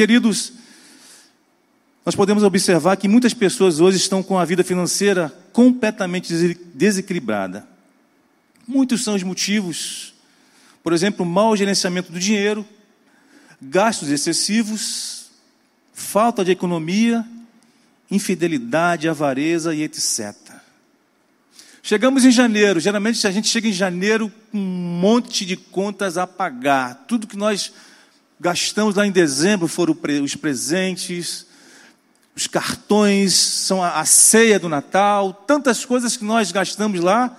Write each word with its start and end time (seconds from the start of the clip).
Queridos, 0.00 0.54
nós 2.06 2.14
podemos 2.14 2.42
observar 2.42 2.96
que 2.96 3.06
muitas 3.06 3.34
pessoas 3.34 3.80
hoje 3.80 3.98
estão 3.98 4.22
com 4.22 4.38
a 4.38 4.46
vida 4.46 4.64
financeira 4.64 5.30
completamente 5.52 6.56
desequilibrada. 6.72 7.68
Muitos 8.66 9.04
são 9.04 9.14
os 9.14 9.22
motivos. 9.22 10.14
Por 10.82 10.94
exemplo, 10.94 11.26
mau 11.26 11.54
gerenciamento 11.54 12.10
do 12.10 12.18
dinheiro, 12.18 12.66
gastos 13.60 14.08
excessivos, 14.08 15.26
falta 15.92 16.42
de 16.42 16.50
economia, 16.50 17.22
infidelidade, 18.10 19.06
avareza 19.06 19.74
e 19.74 19.82
etc. 19.82 20.34
Chegamos 21.82 22.24
em 22.24 22.30
janeiro, 22.30 22.80
geralmente 22.80 23.26
a 23.26 23.30
gente 23.30 23.48
chega 23.48 23.68
em 23.68 23.72
janeiro 23.74 24.32
com 24.50 24.56
um 24.56 24.98
monte 24.98 25.44
de 25.44 25.58
contas 25.58 26.16
a 26.16 26.26
pagar. 26.26 27.04
Tudo 27.06 27.26
que 27.26 27.36
nós 27.36 27.70
gastamos 28.40 28.94
lá 28.94 29.06
em 29.06 29.12
dezembro 29.12 29.68
foram 29.68 29.94
os 30.24 30.34
presentes, 30.34 31.46
os 32.34 32.46
cartões, 32.46 33.34
são 33.34 33.82
a, 33.82 34.02
ceia 34.06 34.58
do 34.58 34.68
Natal, 34.68 35.34
tantas 35.46 35.84
coisas 35.84 36.16
que 36.16 36.24
nós 36.24 36.50
gastamos 36.50 37.00
lá, 37.00 37.38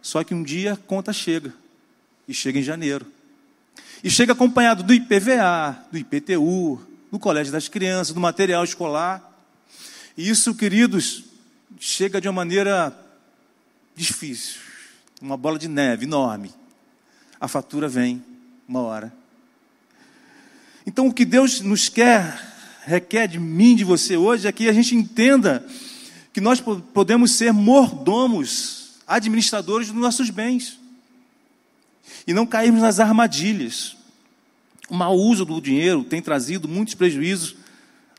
só 0.00 0.24
que 0.24 0.34
um 0.34 0.42
dia 0.42 0.72
a 0.72 0.76
conta 0.76 1.12
chega, 1.12 1.52
e 2.26 2.32
chega 2.32 2.58
em 2.58 2.62
janeiro. 2.62 3.06
E 4.02 4.08
chega 4.08 4.32
acompanhado 4.32 4.82
do 4.82 4.94
IPVA, 4.94 5.76
do 5.92 5.98
IPTU, 5.98 6.80
do 7.12 7.18
colégio 7.18 7.52
das 7.52 7.68
crianças, 7.68 8.14
do 8.14 8.20
material 8.20 8.64
escolar. 8.64 9.22
E 10.16 10.30
isso, 10.30 10.54
queridos, 10.54 11.24
chega 11.78 12.20
de 12.20 12.28
uma 12.28 12.34
maneira 12.34 12.96
difícil, 13.94 14.60
uma 15.20 15.36
bola 15.36 15.58
de 15.58 15.68
neve 15.68 16.06
enorme. 16.06 16.54
A 17.40 17.48
fatura 17.48 17.88
vem 17.88 18.24
uma 18.66 18.80
hora. 18.80 19.17
Então, 20.88 21.06
o 21.06 21.12
que 21.12 21.26
Deus 21.26 21.60
nos 21.60 21.90
quer, 21.90 22.40
requer 22.86 23.28
de 23.28 23.38
mim, 23.38 23.76
de 23.76 23.84
você 23.84 24.16
hoje, 24.16 24.48
é 24.48 24.52
que 24.52 24.70
a 24.70 24.72
gente 24.72 24.96
entenda 24.96 25.62
que 26.32 26.40
nós 26.40 26.62
podemos 26.62 27.32
ser 27.32 27.52
mordomos, 27.52 28.92
administradores 29.06 29.88
dos 29.88 30.00
nossos 30.00 30.30
bens 30.30 30.78
e 32.26 32.32
não 32.32 32.46
cairmos 32.46 32.80
nas 32.80 33.00
armadilhas. 33.00 33.98
O 34.88 34.94
mau 34.94 35.14
uso 35.14 35.44
do 35.44 35.60
dinheiro 35.60 36.02
tem 36.04 36.22
trazido 36.22 36.66
muitos 36.66 36.94
prejuízos 36.94 37.54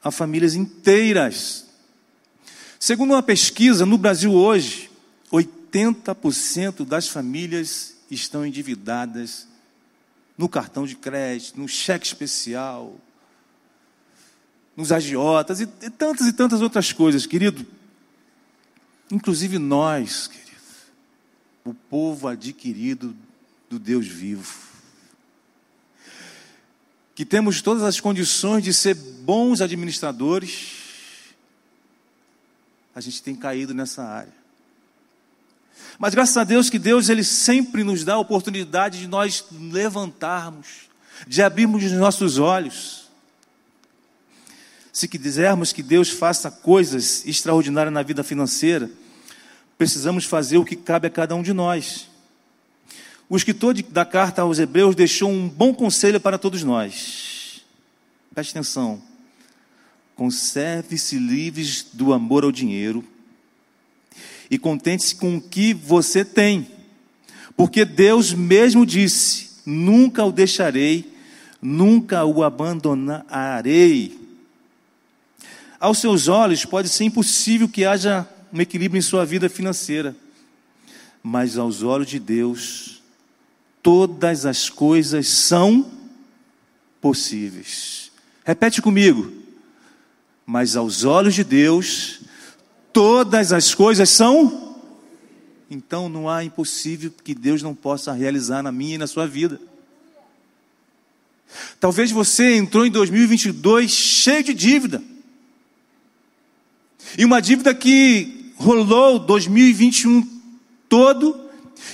a 0.03 0.11
famílias 0.11 0.53
inteiras. 0.53 1.65
Segundo 2.79 3.15
uma 3.15 3.23
pesquisa, 3.23 3.83
no 3.83 3.97
Brasil 3.97 4.31
hoje, 4.31 4.91
80% 5.33 6.85
das 6.85 7.07
famílias 7.07 7.95
estão 8.11 8.45
endividadas 8.45 9.48
no 10.39 10.47
cartão 10.47 10.87
de 10.87 10.95
crédito, 10.95 11.59
no 11.59 11.67
cheque 11.67 12.07
especial, 12.07 12.97
nos 14.73 14.89
agiotas 14.89 15.59
e, 15.59 15.63
e 15.81 15.89
tantas 15.89 16.27
e 16.27 16.31
tantas 16.31 16.61
outras 16.61 16.93
coisas, 16.93 17.25
querido. 17.25 17.67
Inclusive 19.11 19.59
nós, 19.59 20.27
querido, 20.27 20.49
o 21.65 21.73
povo 21.73 22.29
adquirido 22.29 23.13
do 23.69 23.77
Deus 23.77 24.07
vivo. 24.07 24.69
Que 27.13 27.25
temos 27.25 27.61
todas 27.61 27.83
as 27.83 27.99
condições 27.99 28.63
de 28.63 28.73
ser 28.73 28.93
bons 28.95 29.59
administradores, 29.59 31.33
a 32.95 33.01
gente 33.01 33.21
tem 33.21 33.35
caído 33.35 33.73
nessa 33.73 34.05
área. 34.05 34.38
Mas 36.00 36.16
graças 36.16 36.38
a 36.38 36.45
Deus 36.45 36.69
que 36.69 36.80
Deus 36.80 37.09
ele 37.09 37.25
sempre 37.25 37.83
nos 37.83 38.05
dá 38.05 38.14
a 38.14 38.19
oportunidade 38.19 39.00
de 39.00 39.08
nós 39.08 39.44
levantarmos, 39.52 40.89
de 41.28 41.42
abrirmos 41.42 41.83
os 41.83 41.92
nossos 41.92 42.39
olhos. 42.39 43.09
Se 44.93 45.09
quisermos 45.09 45.73
que 45.73 45.83
Deus 45.83 46.09
faça 46.09 46.49
coisas 46.49 47.26
extraordinárias 47.26 47.93
na 47.93 48.02
vida 48.02 48.23
financeira, 48.23 48.89
precisamos 49.77 50.23
fazer 50.23 50.58
o 50.58 50.64
que 50.64 50.77
cabe 50.77 51.08
a 51.08 51.11
cada 51.11 51.36
um 51.36 51.43
de 51.43 51.52
nós. 51.52 52.08
O 53.27 53.36
escritor 53.36 53.73
da 53.83 54.05
carta 54.05 54.42
aos 54.42 54.58
Hebreus 54.58 54.95
deixou 54.95 55.30
um 55.30 55.49
bom 55.49 55.73
conselho 55.73 56.20
para 56.20 56.38
todos 56.38 56.64
nós. 56.64 57.61
Preste 58.33 58.52
atenção. 58.52 59.02
Conserve-se 60.15 61.20
livres 61.20 61.86
do 61.92 62.14
amor 62.14 62.45
ao 62.45 62.54
dinheiro 62.54 63.05
e 64.49 64.58
contente-se 64.58 65.15
com 65.15 65.37
o 65.37 65.42
que 65.42 65.73
você 65.73 66.26
tem, 66.26 66.67
porque 67.55 67.86
Deus 67.86 68.33
mesmo 68.33 68.86
disse: 68.86 69.49
Nunca 69.65 70.23
o 70.23 70.32
deixarei, 70.32 71.14
nunca 71.61 72.26
o 72.26 72.43
abandonarei. 72.43 74.17
Aos 75.80 75.99
seus 75.99 76.27
olhos, 76.27 76.65
pode 76.65 76.89
ser 76.89 77.05
impossível 77.05 77.70
que 77.70 77.86
haja 77.86 78.27
um 78.52 78.59
equilíbrio 78.59 78.99
em 78.99 79.04
sua 79.04 79.26
vida 79.26 79.48
financeira, 79.48 80.15
mas 81.21 81.58
aos 81.58 81.83
olhos 81.83 82.08
de 82.08 82.20
Deus, 82.20 83.02
todas 83.83 84.45
as 84.45 84.70
coisas 84.70 85.27
são 85.27 85.89
possíveis. 86.99 88.11
Repete 88.43 88.82
comigo. 88.82 89.32
Mas 90.45 90.76
aos 90.76 91.04
olhos 91.04 91.36
de 91.36 91.43
Deus, 91.43 92.21
todas 92.99 93.54
as 93.54 93.73
coisas 93.73 94.10
são. 94.10 94.76
Então 95.71 96.10
não 96.10 96.27
há 96.27 96.43
impossível 96.43 97.10
que 97.23 97.33
Deus 97.33 97.64
não 97.64 97.73
possa 97.73 98.11
realizar 98.11 98.61
na 98.61 98.73
minha 98.73 98.95
e 98.95 98.98
na 98.98 99.08
sua 99.08 99.26
vida. 99.26 99.58
Talvez 101.80 102.11
você 102.11 102.58
entrou 102.58 102.86
em 102.86 102.92
2022 102.92 103.89
cheio 103.89 104.43
de 104.43 104.54
dívida. 104.54 105.02
E 107.17 107.23
uma 107.23 107.39
dívida 107.39 107.73
que 107.73 108.52
rolou 108.58 109.17
2021 109.17 110.27
todo 110.89 111.39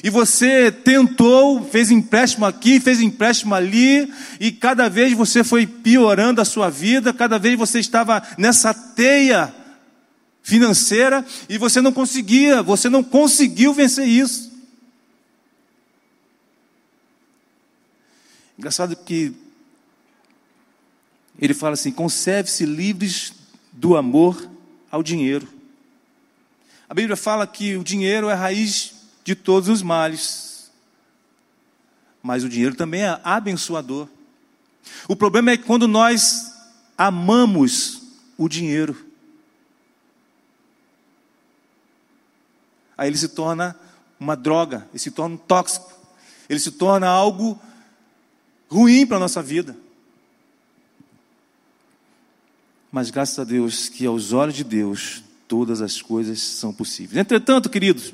e 0.03 0.09
você 0.09 0.71
tentou, 0.71 1.63
fez 1.65 1.91
empréstimo 1.91 2.47
aqui, 2.47 2.79
fez 2.79 2.99
empréstimo 2.99 3.53
ali, 3.53 4.11
e 4.39 4.51
cada 4.51 4.89
vez 4.89 5.13
você 5.13 5.43
foi 5.43 5.67
piorando 5.67 6.41
a 6.41 6.45
sua 6.45 6.71
vida, 6.71 7.13
cada 7.13 7.37
vez 7.37 7.55
você 7.55 7.79
estava 7.79 8.23
nessa 8.39 8.73
teia 8.73 9.53
financeira 10.45 11.25
e 11.49 11.57
você 11.57 11.81
não 11.81 11.91
conseguia, 11.91 12.61
você 12.61 12.87
não 12.87 13.03
conseguiu 13.03 13.73
vencer 13.73 14.07
isso. 14.07 14.53
Engraçado 18.55 18.95
que 18.95 19.33
ele 21.39 21.55
fala 21.55 21.73
assim: 21.73 21.91
conserve-se 21.91 22.63
livres 22.63 23.33
do 23.71 23.97
amor 23.97 24.47
ao 24.91 25.01
dinheiro. 25.01 25.47
A 26.87 26.93
Bíblia 26.93 27.17
fala 27.17 27.47
que 27.47 27.75
o 27.75 27.83
dinheiro 27.83 28.29
é 28.29 28.33
a 28.33 28.37
raiz 28.37 28.93
de 29.23 29.33
todos 29.33 29.67
os 29.67 29.81
males. 29.81 30.71
Mas 32.21 32.43
o 32.43 32.49
dinheiro 32.49 32.75
também 32.75 33.01
é 33.01 33.19
abençoador. 33.23 34.07
O 35.07 35.15
problema 35.15 35.49
é 35.49 35.57
que 35.57 35.63
quando 35.63 35.87
nós 35.87 36.53
amamos 36.95 38.03
o 38.37 38.47
dinheiro, 38.47 39.04
aí 42.97 43.09
ele 43.09 43.17
se 43.17 43.29
torna 43.29 43.75
uma 44.19 44.35
droga, 44.35 44.87
ele 44.91 44.99
se 44.99 45.11
torna 45.11 45.35
um 45.35 45.37
tóxico, 45.37 45.91
ele 46.49 46.59
se 46.59 46.71
torna 46.71 47.07
algo 47.07 47.59
ruim 48.69 49.05
para 49.05 49.17
a 49.17 49.19
nossa 49.19 49.41
vida. 49.41 49.75
Mas 52.91 53.09
graças 53.09 53.37
a 53.39 53.43
Deus 53.43 53.89
que 53.89 54.05
aos 54.05 54.31
olhos 54.31 54.55
de 54.55 54.63
Deus 54.63 55.23
todas 55.47 55.81
as 55.81 56.01
coisas 56.01 56.41
são 56.41 56.73
possíveis. 56.73 57.17
Entretanto, 57.17 57.69
queridos, 57.69 58.13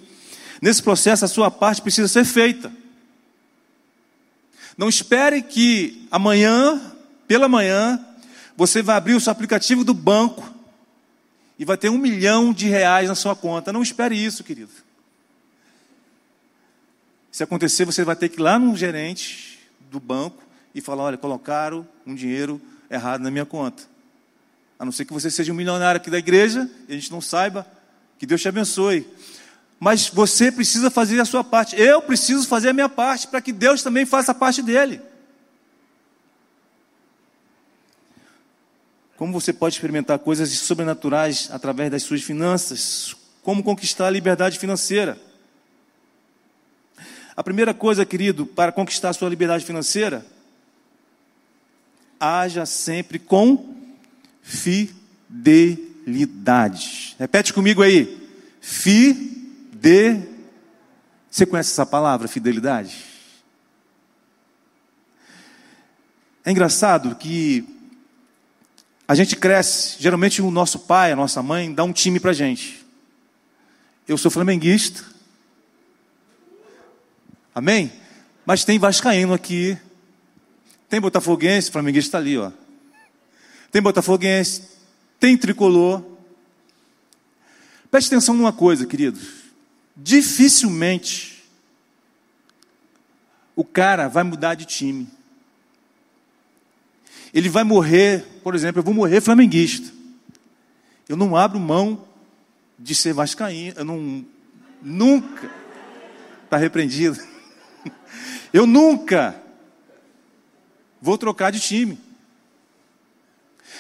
Nesse 0.62 0.84
processo, 0.84 1.26
a 1.26 1.28
sua 1.28 1.50
parte 1.50 1.82
precisa 1.82 2.08
ser 2.08 2.24
feita. 2.24 2.72
Não 4.78 4.88
espere 4.88 5.42
que 5.42 6.08
amanhã, 6.12 6.80
pela 7.28 7.50
manhã, 7.50 8.00
você 8.56 8.84
vai 8.84 8.96
abrir 8.96 9.16
o 9.16 9.20
seu 9.20 9.32
aplicativo 9.32 9.84
do 9.84 9.94
banco 9.94 10.48
e 11.62 11.66
vai 11.66 11.78
ter 11.78 11.90
um 11.90 11.98
milhão 12.00 12.52
de 12.52 12.68
reais 12.68 13.08
na 13.08 13.14
sua 13.14 13.36
conta. 13.36 13.72
Não 13.72 13.84
espere 13.84 14.16
isso, 14.16 14.44
querido. 14.44 14.72
Se 17.32 17.44
acontecer, 17.44 17.86
você 17.86 18.04
vai 18.04 18.16
ter 18.16 18.30
que 18.30 18.40
ir 18.40 18.42
lá 18.42 18.58
no 18.58 18.76
gerente 18.76 19.60
do 19.92 20.00
banco 20.00 20.44
e 20.74 20.82
falar: 20.82 21.04
olha, 21.04 21.18
colocaram 21.20 21.88
um 22.04 22.16
dinheiro 22.16 22.60
errado 22.90 23.22
na 23.22 23.30
minha 23.30 23.46
conta. 23.46 23.84
A 24.80 24.84
não 24.84 24.92
ser 24.92 25.06
que 25.06 25.14
você 25.14 25.30
seja 25.30 25.52
um 25.52 25.56
milionário 25.56 25.98
aqui 26.02 26.10
da 26.10 26.18
igreja 26.18 26.68
e 26.90 26.94
a 26.94 26.96
gente 26.96 27.12
não 27.12 27.22
saiba, 27.22 27.68
que 28.18 28.26
Deus 28.26 28.42
te 28.42 28.48
abençoe 28.48 29.08
mas 29.80 30.10
você 30.10 30.52
precisa 30.52 30.92
fazer 30.92 31.20
a 31.20 31.26
sua 31.26 31.44
parte. 31.44 31.76
Eu 31.76 32.04
preciso 32.04 32.48
fazer 32.48 32.70
a 32.70 32.74
minha 32.74 32.88
parte 32.88 33.28
para 33.28 33.42
que 33.42 33.52
Deus 33.52 33.82
também 33.82 34.06
faça 34.06 34.32
a 34.32 34.36
parte 34.36 34.62
dele. 34.62 35.02
Como 39.22 39.34
você 39.34 39.54
pode 39.54 39.76
experimentar 39.76 40.18
coisas 40.18 40.50
sobrenaturais 40.50 41.48
através 41.52 41.92
das 41.92 42.02
suas 42.02 42.24
finanças? 42.24 43.16
Como 43.44 43.62
conquistar 43.62 44.08
a 44.08 44.10
liberdade 44.10 44.58
financeira? 44.58 45.16
A 47.38 47.44
primeira 47.44 47.72
coisa, 47.72 48.04
querido, 48.04 48.48
para 48.48 48.72
conquistar 48.72 49.10
a 49.10 49.14
sua 49.14 49.30
liberdade 49.30 49.64
financeira 49.64 50.26
haja 52.20 52.66
sempre 52.66 53.20
com 53.20 53.76
fidelidade. 54.42 55.16
Repete 57.20 57.54
comigo 57.54 57.84
aí. 57.84 58.28
Fide. 58.60 60.20
Você 61.30 61.46
conhece 61.46 61.70
essa 61.70 61.86
palavra, 61.86 62.28
fidelidade? 62.28 63.06
É 66.44 66.50
engraçado 66.50 67.16
que 67.16 67.81
a 69.12 69.14
gente 69.14 69.36
cresce, 69.36 69.98
geralmente 70.00 70.42
o 70.42 70.50
nosso 70.50 70.80
pai, 70.80 71.12
a 71.12 71.18
nossa 71.18 71.44
mãe, 71.44 71.74
dá 71.74 71.84
um 71.84 71.92
time 71.92 72.18
pra 72.18 72.32
gente. 72.32 72.82
Eu 74.08 74.18
sou 74.18 74.32
flamenguista. 74.32 75.04
Amém? 77.54 77.92
Mas 78.46 78.64
tem 78.64 78.80
vascaíno 78.80 79.34
aqui. 79.34 79.78
Tem 80.88 81.02
botafoguense, 81.02 81.70
flamenguista 81.70 82.08
está 82.08 82.18
ali, 82.20 82.38
ó. 82.38 82.54
Tem 83.70 83.82
botafoguense, 83.82 84.70
tem 85.20 85.38
tricolor. 85.38 86.02
Preste 87.92 88.08
atenção 88.08 88.34
numa 88.34 88.54
coisa, 88.54 88.86
queridos. 88.86 89.28
Dificilmente 89.94 91.44
o 93.58 93.66
cara 93.66 94.08
vai 94.08 94.24
mudar 94.24 94.56
de 94.56 94.64
time. 94.64 95.06
Ele 97.34 97.50
vai 97.50 97.64
morrer, 97.64 98.26
por 98.44 98.56
exemplo, 98.56 98.80
eu 98.80 98.84
vou 98.84 98.94
morrer 98.94 99.22
flamenguista. 99.22 99.92
Eu 101.08 101.16
não 101.16 101.36
abro 101.36 101.60
mão 101.60 102.06
de 102.78 102.96
ser 102.96 103.14
vascaíno, 103.14 103.76
eu 103.78 103.86
não 103.86 104.26
nunca 104.82 105.50
está 106.44 106.58
repreendido. 106.58 107.18
Eu 108.52 108.68
nunca 108.68 109.42
vou 111.02 111.18
trocar 111.18 111.52
de 111.52 111.60
time. 111.62 111.98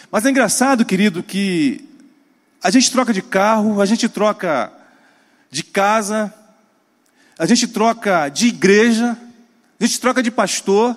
Mas 0.09 0.25
é 0.25 0.29
engraçado, 0.29 0.85
querido, 0.85 1.21
que 1.21 1.85
a 2.63 2.71
gente 2.71 2.89
troca 2.89 3.13
de 3.13 3.21
carro, 3.21 3.81
a 3.81 3.85
gente 3.85 4.07
troca 4.07 4.71
de 5.49 5.63
casa, 5.63 6.33
a 7.37 7.45
gente 7.45 7.67
troca 7.67 8.29
de 8.29 8.47
igreja, 8.47 9.17
a 9.79 9.85
gente 9.85 9.99
troca 9.99 10.23
de 10.23 10.31
pastor, 10.31 10.95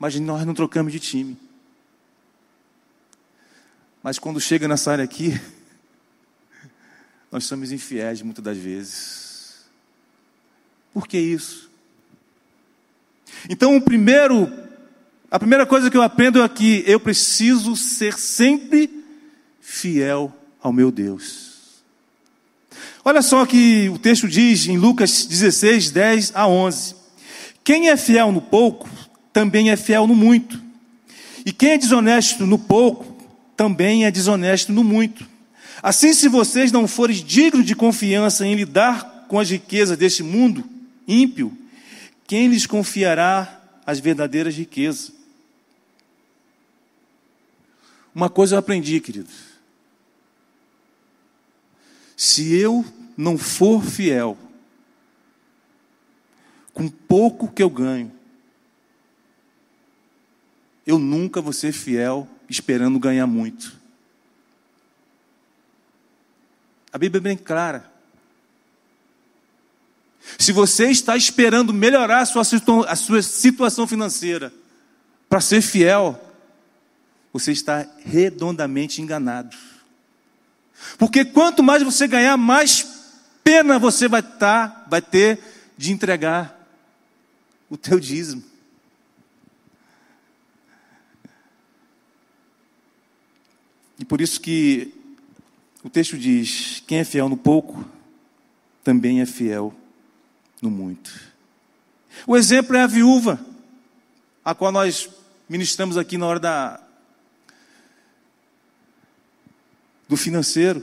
mas 0.00 0.18
nós 0.18 0.46
não 0.46 0.54
trocamos 0.54 0.90
de 0.90 0.98
time. 0.98 1.36
Mas 4.02 4.18
quando 4.18 4.40
chega 4.40 4.66
nessa 4.66 4.92
área 4.92 5.04
aqui, 5.04 5.38
nós 7.30 7.44
somos 7.44 7.70
infiéis 7.70 8.22
muitas 8.22 8.42
das 8.42 8.56
vezes. 8.56 9.66
Por 10.94 11.06
que 11.06 11.18
isso? 11.18 11.70
Então, 13.48 13.76
o 13.76 13.82
primeiro, 13.82 14.50
a 15.30 15.38
primeira 15.38 15.66
coisa 15.66 15.90
que 15.90 15.96
eu 15.98 16.02
aprendo 16.02 16.42
é 16.42 16.48
que 16.48 16.82
eu 16.86 16.98
preciso 16.98 17.76
ser 17.76 18.14
sempre 18.14 19.04
fiel 19.60 20.34
ao 20.62 20.72
meu 20.72 20.90
Deus. 20.90 21.50
Olha 23.04 23.20
só 23.20 23.44
que 23.44 23.90
o 23.90 23.98
texto 23.98 24.26
diz 24.26 24.66
em 24.66 24.78
Lucas 24.78 25.26
16, 25.26 25.90
10 25.90 26.32
a 26.34 26.46
11: 26.46 26.96
Quem 27.62 27.90
é 27.90 27.96
fiel 27.98 28.32
no 28.32 28.40
pouco, 28.40 28.88
também 29.32 29.70
é 29.70 29.76
fiel 29.76 30.06
no 30.06 30.14
muito. 30.14 30.60
E 31.44 31.52
quem 31.52 31.70
é 31.70 31.78
desonesto 31.78 32.46
no 32.46 32.58
pouco, 32.58 33.16
também 33.56 34.04
é 34.04 34.10
desonesto 34.10 34.72
no 34.72 34.84
muito. 34.84 35.28
Assim, 35.82 36.12
se 36.12 36.28
vocês 36.28 36.70
não 36.70 36.86
forem 36.86 37.16
dignos 37.16 37.66
de 37.66 37.74
confiança 37.74 38.46
em 38.46 38.54
lidar 38.54 39.26
com 39.28 39.38
as 39.38 39.48
riquezas 39.48 39.96
deste 39.96 40.22
mundo 40.22 40.64
ímpio, 41.06 41.56
quem 42.26 42.48
lhes 42.48 42.66
confiará 42.66 43.60
as 43.86 43.98
verdadeiras 43.98 44.54
riquezas? 44.54 45.12
Uma 48.14 48.28
coisa 48.28 48.54
eu 48.54 48.58
aprendi, 48.58 49.00
queridos. 49.00 49.34
Se 52.16 52.54
eu 52.54 52.84
não 53.16 53.38
for 53.38 53.82
fiel 53.82 54.36
com 56.74 56.88
pouco 56.88 57.48
que 57.48 57.62
eu 57.62 57.70
ganho, 57.70 58.12
eu 60.86 60.98
nunca 60.98 61.40
vou 61.40 61.52
ser 61.52 61.72
fiel 61.72 62.28
esperando 62.48 62.98
ganhar 62.98 63.26
muito. 63.26 63.78
A 66.92 66.98
Bíblia 66.98 67.18
é 67.18 67.22
bem 67.22 67.36
clara. 67.36 67.90
Se 70.38 70.52
você 70.52 70.90
está 70.90 71.16
esperando 71.16 71.72
melhorar 71.72 72.20
a 72.20 72.26
sua, 72.26 72.42
a 72.88 72.96
sua 72.96 73.22
situação 73.22 73.86
financeira 73.86 74.52
para 75.28 75.40
ser 75.40 75.62
fiel, 75.62 76.20
você 77.32 77.52
está 77.52 77.86
redondamente 78.04 79.00
enganado. 79.00 79.56
Porque 80.98 81.24
quanto 81.24 81.62
mais 81.62 81.82
você 81.82 82.06
ganhar, 82.06 82.36
mais 82.36 82.86
pena 83.44 83.78
você 83.78 84.08
vai, 84.08 84.20
estar, 84.20 84.86
vai 84.88 85.00
ter 85.00 85.38
de 85.76 85.92
entregar 85.92 86.58
o 87.68 87.76
teu 87.76 88.00
dízimo. 88.00 88.49
E 94.00 94.04
por 94.04 94.22
isso 94.22 94.40
que 94.40 94.94
o 95.84 95.90
texto 95.90 96.16
diz: 96.16 96.82
quem 96.86 96.98
é 96.98 97.04
fiel 97.04 97.28
no 97.28 97.36
pouco, 97.36 97.84
também 98.82 99.20
é 99.20 99.26
fiel 99.26 99.74
no 100.62 100.70
muito. 100.70 101.12
O 102.26 102.34
exemplo 102.34 102.74
é 102.74 102.82
a 102.82 102.86
viúva, 102.86 103.38
a 104.42 104.54
qual 104.54 104.72
nós 104.72 105.10
ministramos 105.46 105.98
aqui 105.98 106.16
na 106.16 106.26
hora 106.26 106.40
da, 106.40 106.80
do 110.08 110.16
financeiro. 110.16 110.82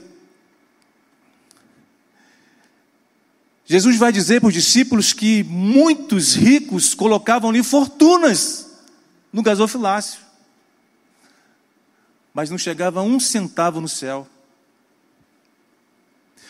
Jesus 3.66 3.98
vai 3.98 4.12
dizer 4.12 4.40
para 4.40 4.48
os 4.48 4.54
discípulos 4.54 5.12
que 5.12 5.44
muitos 5.44 6.36
ricos 6.36 6.94
colocavam 6.94 7.50
ali 7.50 7.64
fortunas 7.64 8.80
no 9.34 9.42
gasofilácio 9.42 10.27
mas 12.38 12.52
não 12.52 12.58
chegava 12.60 13.02
um 13.02 13.20
centavo 13.20 13.82
no 13.82 13.90
céu. 13.90 14.28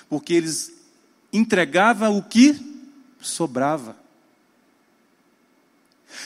Porque 0.09 0.33
eles 0.33 0.73
entregavam 1.31 2.17
o 2.17 2.21
que 2.21 2.59
sobrava. 3.21 3.95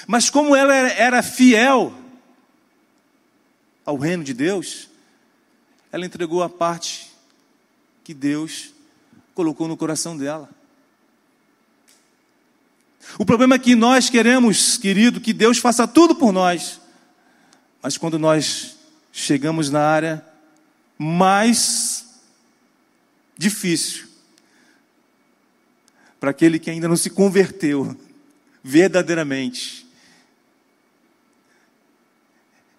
Mas 0.08 0.32
como 0.32 0.56
ela 0.56 0.74
era 0.74 1.22
fiel 1.22 1.94
ao 3.86 3.98
reino 3.98 4.24
de 4.24 4.34
Deus, 4.34 4.90
ela 5.92 6.08
entregou 6.08 6.42
a 6.42 6.50
parte 6.50 7.12
que 8.04 8.16
Deus 8.16 8.74
colocou 9.36 9.68
no 9.68 9.78
coração 9.78 10.18
dela. 10.18 10.50
O 13.20 13.24
problema 13.24 13.54
é 13.54 13.60
que 13.60 13.76
nós 13.76 14.10
queremos, 14.10 14.76
querido, 14.80 15.22
que 15.22 15.34
Deus 15.34 15.60
faça 15.60 15.88
tudo 15.88 16.16
por 16.16 16.32
nós, 16.32 16.82
mas 17.80 17.96
quando 17.96 18.18
nós 18.18 18.81
chegamos 19.12 19.70
na 19.70 19.82
área 19.82 20.26
mais 20.98 22.20
difícil 23.38 24.08
para 26.20 26.30
aquele 26.30 26.60
que 26.60 26.70
ainda 26.70 26.88
não 26.88 26.96
se 26.96 27.10
converteu 27.10 27.98
verdadeiramente. 28.64 29.88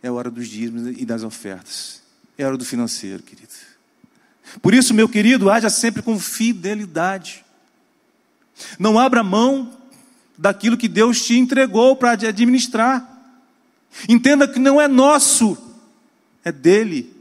É 0.01 0.11
hora 0.11 0.31
dos 0.31 0.49
dízimos 0.49 0.97
e 0.97 1.05
das 1.05 1.25
ofertas. 1.25 2.03
É 2.39 2.45
a 2.45 2.47
hora 2.47 2.57
do 2.57 2.65
financeiro, 2.65 3.23
querido. 3.23 3.53
Por 4.61 4.75
isso, 4.75 4.95
meu 4.95 5.09
querido, 5.09 5.51
haja 5.51 5.69
sempre 5.69 6.03
com 6.03 6.19
fidelidade. 6.19 7.45
Não 8.79 8.99
abra 8.99 9.23
mão 9.23 9.77
daquilo 10.37 10.77
que 10.77 10.89
Deus 10.89 11.25
te 11.25 11.37
entregou 11.37 11.97
para 11.97 12.13
administrar. 12.13 13.09
Entenda 14.09 14.47
que 14.47 14.59
não 14.59 14.81
é 14.81 14.87
nosso 14.87 15.57
é 16.45 16.51
dele. 16.51 17.15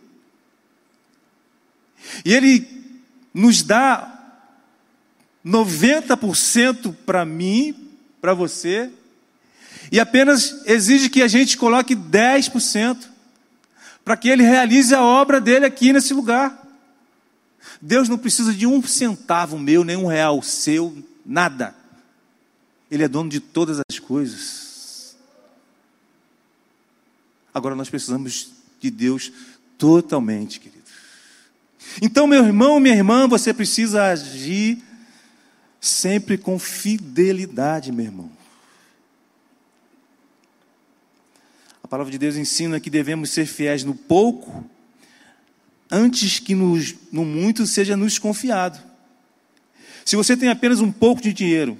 E 2.26 2.34
ele 2.34 2.68
nos 3.34 3.64
dá 3.64 4.08
90% 5.46 6.96
para 7.06 7.26
mim, 7.26 7.90
para 8.20 8.34
você, 8.34 8.92
e 9.92 10.00
apenas 10.00 10.66
exige 10.66 11.10
que 11.10 11.22
a 11.22 11.28
gente 11.28 11.58
coloque 11.58 11.96
10% 11.96 13.10
para 14.04 14.18
que 14.18 14.30
ele 14.30 14.44
realize 14.44 14.94
a 14.94 15.04
obra 15.04 15.40
dele 15.40 15.66
aqui 15.66 15.94
nesse 15.94 16.14
lugar. 16.14 16.58
Deus 17.82 18.08
não 18.08 18.18
precisa 18.18 18.54
de 18.54 18.66
um 18.66 18.82
centavo 18.84 19.58
meu, 19.58 19.84
nem 19.84 19.98
um 19.98 20.08
real 20.08 20.42
seu, 20.42 20.96
nada. 21.26 21.76
Ele 22.90 23.04
é 23.04 23.08
dono 23.08 23.30
de 23.30 23.40
todas 23.40 23.80
as 23.90 24.00
coisas. 24.00 25.16
Agora 27.54 27.76
nós 27.76 27.90
precisamos 27.90 28.52
de 28.82 28.92
Deus 28.92 29.32
totalmente, 29.78 30.60
querido. 30.60 30.82
Então, 32.02 32.28
meu 32.28 32.44
irmão, 32.44 32.80
minha 32.80 32.96
irmã, 32.96 33.28
você 33.28 33.54
precisa 33.54 34.04
agir 34.04 34.84
sempre 35.80 36.38
com 36.38 36.60
fidelidade, 36.60 37.92
meu 37.92 38.06
irmão. 38.06 38.42
palavra 41.92 42.10
de 42.10 42.18
Deus 42.18 42.38
ensina 42.38 42.80
que 42.80 42.90
devemos 42.90 43.32
ser 43.32 43.46
fiéis 43.46 43.84
no 43.84 43.94
pouco, 43.94 44.64
antes 45.92 46.40
que 46.40 46.56
nos, 46.56 46.96
no 47.12 47.26
muito 47.26 47.68
seja 47.68 47.98
nos 47.98 48.18
confiado. 48.18 48.82
Se 50.06 50.16
você 50.16 50.38
tem 50.38 50.48
apenas 50.48 50.80
um 50.80 50.90
pouco 50.90 51.22
de 51.22 51.34
dinheiro, 51.34 51.78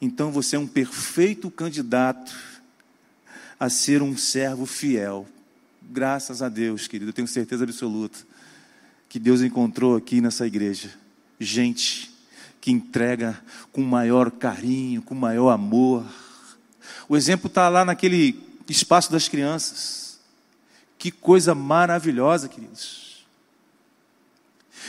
então 0.00 0.30
você 0.30 0.54
é 0.54 0.60
um 0.60 0.66
perfeito 0.66 1.50
candidato 1.50 2.32
a 3.58 3.68
ser 3.68 4.00
um 4.00 4.16
servo 4.16 4.64
fiel. 4.64 5.26
Graças 5.92 6.40
a 6.40 6.48
Deus, 6.48 6.86
querido, 6.86 7.08
eu 7.10 7.12
tenho 7.12 7.26
certeza 7.26 7.64
absoluta 7.64 8.20
que 9.08 9.18
Deus 9.18 9.40
encontrou 9.42 9.96
aqui 9.96 10.20
nessa 10.20 10.46
igreja 10.46 10.88
gente 11.40 12.14
que 12.60 12.70
entrega 12.70 13.36
com 13.72 13.82
maior 13.82 14.30
carinho, 14.30 15.02
com 15.02 15.16
maior 15.16 15.50
amor. 15.50 16.06
O 17.08 17.16
exemplo 17.16 17.48
está 17.48 17.68
lá 17.68 17.84
naquele 17.84 18.38
espaço 18.68 19.10
das 19.10 19.26
crianças. 19.26 20.20
Que 20.96 21.10
coisa 21.10 21.56
maravilhosa, 21.56 22.48
queridos. 22.48 23.26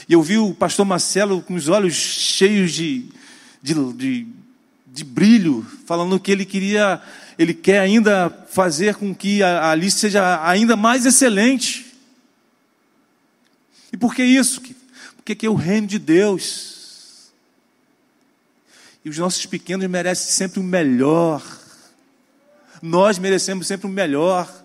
E 0.08 0.14
eu 0.14 0.22
vi 0.22 0.38
o 0.38 0.54
pastor 0.54 0.86
Marcelo 0.86 1.42
com 1.42 1.56
os 1.56 1.68
olhos 1.68 1.96
cheios 1.96 2.74
de, 2.74 3.10
de, 3.60 3.74
de, 3.94 4.28
de 4.86 5.04
brilho, 5.04 5.66
falando 5.88 6.20
que 6.20 6.32
ele 6.32 6.46
queria, 6.46 7.02
ele 7.42 7.56
quer 7.56 7.80
ainda 7.80 8.30
fazer 8.50 8.96
com 8.96 9.16
que 9.16 9.42
a, 9.42 9.72
a 9.72 9.76
lista 9.76 10.02
seja 10.02 10.48
ainda 10.48 10.76
mais 10.76 11.08
excelente. 11.08 11.92
E 13.92 13.98
por 13.98 14.14
que 14.14 14.24
isso? 14.24 14.62
Porque 15.16 15.32
aqui 15.32 15.48
é 15.48 15.50
o 15.50 15.56
reino 15.56 15.88
de 15.88 15.98
Deus. 15.98 17.32
E 19.04 19.10
os 19.10 19.18
nossos 19.18 19.44
pequenos 19.48 19.90
merecem 19.90 20.32
sempre 20.32 20.60
o 20.60 20.64
melhor. 20.64 21.44
Nós 22.80 23.18
merecemos 23.18 23.66
sempre 23.66 23.88
o 23.88 23.90
melhor. 23.90 24.64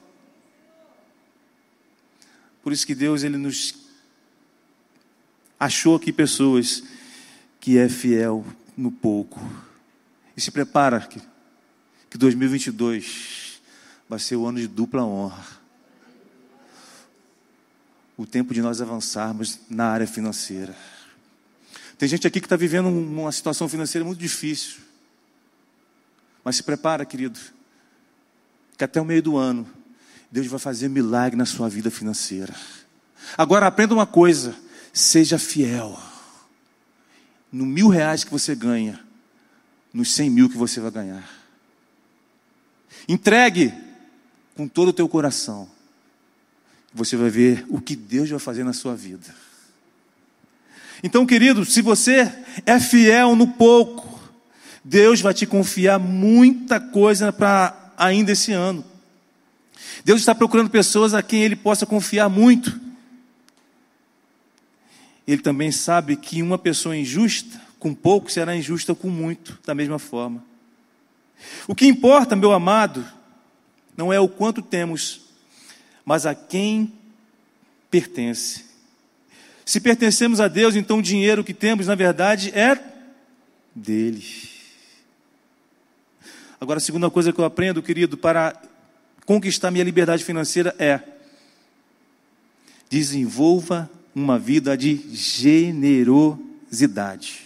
Por 2.63 2.75
isso 2.75 2.87
que 2.87 2.95
Deus 2.95 3.23
ele 3.23 3.39
nos 3.39 3.75
achou 5.59 5.97
aqui 5.97 6.13
pessoas 6.13 6.83
que 7.59 7.79
é 7.79 7.89
fiel 7.89 8.45
no 8.77 8.93
pouco. 8.93 9.41
E 10.37 10.41
se 10.43 10.51
prepara 10.51 11.01
que, 11.01 11.23
que 12.17 12.19
2022 12.19 13.61
vai 14.09 14.19
ser 14.19 14.37
o 14.37 14.47
ano 14.47 14.59
de 14.59 14.67
dupla 14.67 15.05
honra. 15.05 15.45
O 18.17 18.25
tempo 18.25 18.55
de 18.55 18.63
nós 18.63 18.81
avançarmos 18.81 19.59
na 19.69 19.89
área 19.89 20.07
financeira. 20.07 20.75
Tem 21.99 22.09
gente 22.09 22.27
aqui 22.27 22.41
que 22.41 22.47
está 22.47 22.57
vivendo 22.57 22.89
uma 22.89 23.31
situação 23.31 23.69
financeira 23.69 24.03
muito 24.03 24.19
difícil. 24.19 24.79
Mas 26.43 26.57
se 26.57 26.63
prepara, 26.63 27.05
querido 27.05 27.39
que 28.79 28.85
até 28.85 29.01
o 29.01 29.05
meio 29.05 29.23
do 29.23 29.37
ano, 29.39 29.67
Deus 30.31 30.47
vai 30.47 30.59
fazer 30.59 30.89
milagre 30.89 31.37
na 31.37 31.47
sua 31.47 31.69
vida 31.69 31.91
financeira. 31.91 32.55
Agora 33.37 33.67
aprenda 33.67 33.95
uma 33.95 34.07
coisa: 34.07 34.55
seja 34.93 35.39
fiel. 35.39 35.99
No 37.51 37.65
mil 37.65 37.89
reais 37.89 38.25
que 38.25 38.31
você 38.31 38.55
ganha, 38.55 39.01
nos 39.93 40.13
cem 40.13 40.29
mil 40.29 40.49
que 40.49 40.57
você 40.57 40.81
vai 40.81 40.91
ganhar. 40.91 41.46
Entregue 43.09 43.73
com 44.57 44.67
todo 44.67 44.89
o 44.89 44.93
teu 44.93 45.09
coração. 45.09 45.69
Você 46.93 47.17
vai 47.17 47.29
ver 47.29 47.65
o 47.69 47.81
que 47.81 47.95
Deus 47.95 48.31
vai 48.31 48.39
fazer 48.39 48.65
na 48.65 48.73
sua 48.73 48.95
vida. 48.95 49.35
Então, 51.03 51.27
querido, 51.27 51.65
se 51.65 51.83
você 51.83 52.33
é 52.65 52.81
fiel 52.81 53.37
no 53.37 53.49
pouco, 53.49 54.19
Deus 54.83 55.21
vai 55.21 55.35
te 55.35 55.47
confiar 55.47 55.99
muita 55.99 56.81
coisa 56.81 57.33
para 57.33 57.93
ainda 57.99 58.33
esse 58.33 58.53
ano. 58.53 58.85
Deus 60.05 60.21
está 60.21 60.35
procurando 60.35 60.71
pessoas 60.71 61.13
a 61.15 61.23
quem 61.23 61.43
Ele 61.43 61.57
possa 61.57 61.85
confiar 61.85 62.29
muito. 62.29 62.81
Ele 65.27 65.43
também 65.43 65.73
sabe 65.73 66.17
que 66.17 66.41
uma 66.43 66.57
pessoa 66.57 66.97
injusta, 66.97 67.61
com 67.79 67.93
pouco, 67.93 68.31
será 68.31 68.57
injusta 68.57 68.95
com 68.95 69.11
muito, 69.11 69.59
da 69.67 69.75
mesma 69.75 69.99
forma. 69.99 70.43
O 71.67 71.75
que 71.75 71.87
importa, 71.87 72.37
meu 72.37 72.53
amado, 72.53 73.05
não 73.97 74.13
é 74.13 74.21
o 74.21 74.29
quanto 74.29 74.63
temos, 74.63 75.23
mas 76.05 76.27
a 76.27 76.35
quem 76.35 76.93
pertence. 77.91 78.67
Se 79.65 79.81
pertencemos 79.81 80.41
a 80.41 80.49
Deus, 80.49 80.77
então 80.77 80.99
o 80.99 81.03
dinheiro 81.03 81.43
que 81.43 81.55
temos, 81.55 81.87
na 81.87 81.95
verdade, 81.95 82.53
é 82.55 82.79
dele. 83.75 84.25
Agora, 86.61 86.77
a 86.79 86.81
segunda 86.81 87.11
coisa 87.11 87.33
que 87.33 87.39
eu 87.39 87.45
aprendo, 87.45 87.83
querido, 87.83 88.17
para 88.17 88.61
conquistar 89.25 89.71
minha 89.71 89.85
liberdade 89.85 90.25
financeira 90.25 90.75
é 90.79 91.01
desenvolva 92.89 93.91
uma 94.15 94.39
vida 94.39 94.77
de 94.77 94.95
generosidade. 95.13 97.46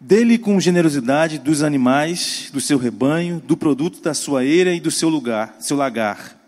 Dele 0.00 0.38
com 0.38 0.60
generosidade 0.60 1.38
dos 1.38 1.60
animais, 1.60 2.50
do 2.52 2.60
seu 2.60 2.78
rebanho, 2.78 3.40
do 3.40 3.56
produto 3.56 4.00
da 4.00 4.14
sua 4.14 4.44
eira 4.44 4.72
e 4.72 4.78
do 4.78 4.92
seu 4.92 5.08
lugar, 5.08 5.56
seu 5.58 5.76
lagar. 5.76 6.38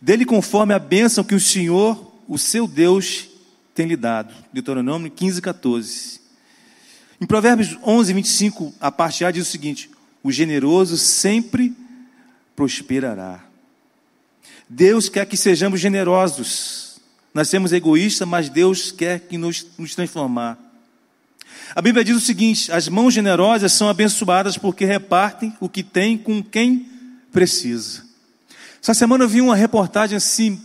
Dele 0.00 0.24
conforme 0.24 0.72
a 0.72 0.78
bênção 0.78 1.22
que 1.22 1.34
o 1.34 1.40
Senhor, 1.40 2.14
o 2.26 2.38
seu 2.38 2.66
Deus, 2.66 3.28
tem 3.74 3.86
lhe 3.86 3.96
dado. 3.96 4.34
Deuteronômio 4.52 5.10
15, 5.10 5.42
14. 5.42 6.20
Em 7.20 7.26
Provérbios 7.26 7.76
11, 7.84 8.12
25, 8.14 8.74
a 8.80 8.90
parte 8.90 9.22
A 9.22 9.30
diz 9.30 9.46
o 9.46 9.50
seguinte: 9.50 9.90
O 10.22 10.32
generoso 10.32 10.96
sempre 10.96 11.76
prosperará. 12.56 13.44
Deus 14.66 15.10
quer 15.10 15.26
que 15.26 15.36
sejamos 15.36 15.78
generosos. 15.78 17.00
Nascemos 17.34 17.70
egoístas, 17.70 18.26
mas 18.26 18.48
Deus 18.48 18.90
quer 18.90 19.20
que 19.20 19.36
nos, 19.36 19.66
nos 19.76 19.94
transformar. 19.94 20.67
A 21.74 21.82
Bíblia 21.82 22.04
diz 22.04 22.16
o 22.16 22.20
seguinte: 22.20 22.72
as 22.72 22.88
mãos 22.88 23.12
generosas 23.14 23.72
são 23.72 23.88
abençoadas 23.88 24.56
porque 24.56 24.84
repartem 24.84 25.56
o 25.60 25.68
que 25.68 25.82
tem 25.82 26.16
com 26.16 26.42
quem 26.42 26.88
precisa. 27.32 28.04
Essa 28.82 28.94
semana 28.94 29.24
eu 29.24 29.28
vi 29.28 29.40
uma 29.40 29.56
reportagem 29.56 30.16
assim 30.16 30.60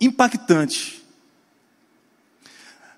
impactante 0.00 1.02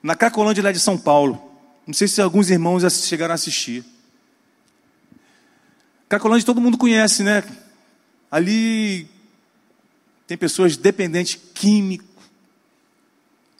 na 0.02 0.14
Cracolândia 0.14 0.62
lá 0.62 0.72
de 0.72 0.80
São 0.80 0.98
Paulo. 0.98 1.50
Não 1.86 1.94
sei 1.94 2.08
se 2.08 2.20
alguns 2.20 2.50
irmãos 2.50 2.82
chegaram 3.06 3.32
a 3.32 3.34
assistir. 3.34 3.84
Cracolândia 6.08 6.44
todo 6.44 6.60
mundo 6.60 6.76
conhece, 6.76 7.22
né? 7.22 7.42
Ali 8.30 9.08
tem 10.26 10.36
pessoas 10.36 10.76
dependentes 10.76 11.38
químicos, 11.54 12.08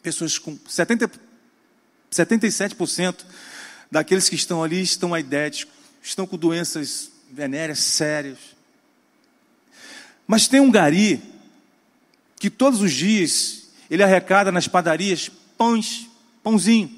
pessoas 0.01 0.37
com 0.37 0.57
70, 0.67 1.09
77% 2.11 3.25
daqueles 3.93 4.27
que 4.27 4.35
estão 4.35 4.63
ali 4.63 4.81
estão 4.81 5.13
aidéticos, 5.13 5.71
estão 6.01 6.25
com 6.25 6.35
doenças 6.35 7.11
venéreas 7.31 7.77
sérias. 7.77 8.39
Mas 10.25 10.47
tem 10.47 10.59
um 10.59 10.71
gari 10.71 11.21
que 12.39 12.49
todos 12.49 12.81
os 12.81 12.91
dias 12.91 13.67
ele 13.91 14.01
arrecada 14.01 14.51
nas 14.51 14.67
padarias 14.67 15.29
pães 15.55 16.09
pãozinho. 16.41 16.91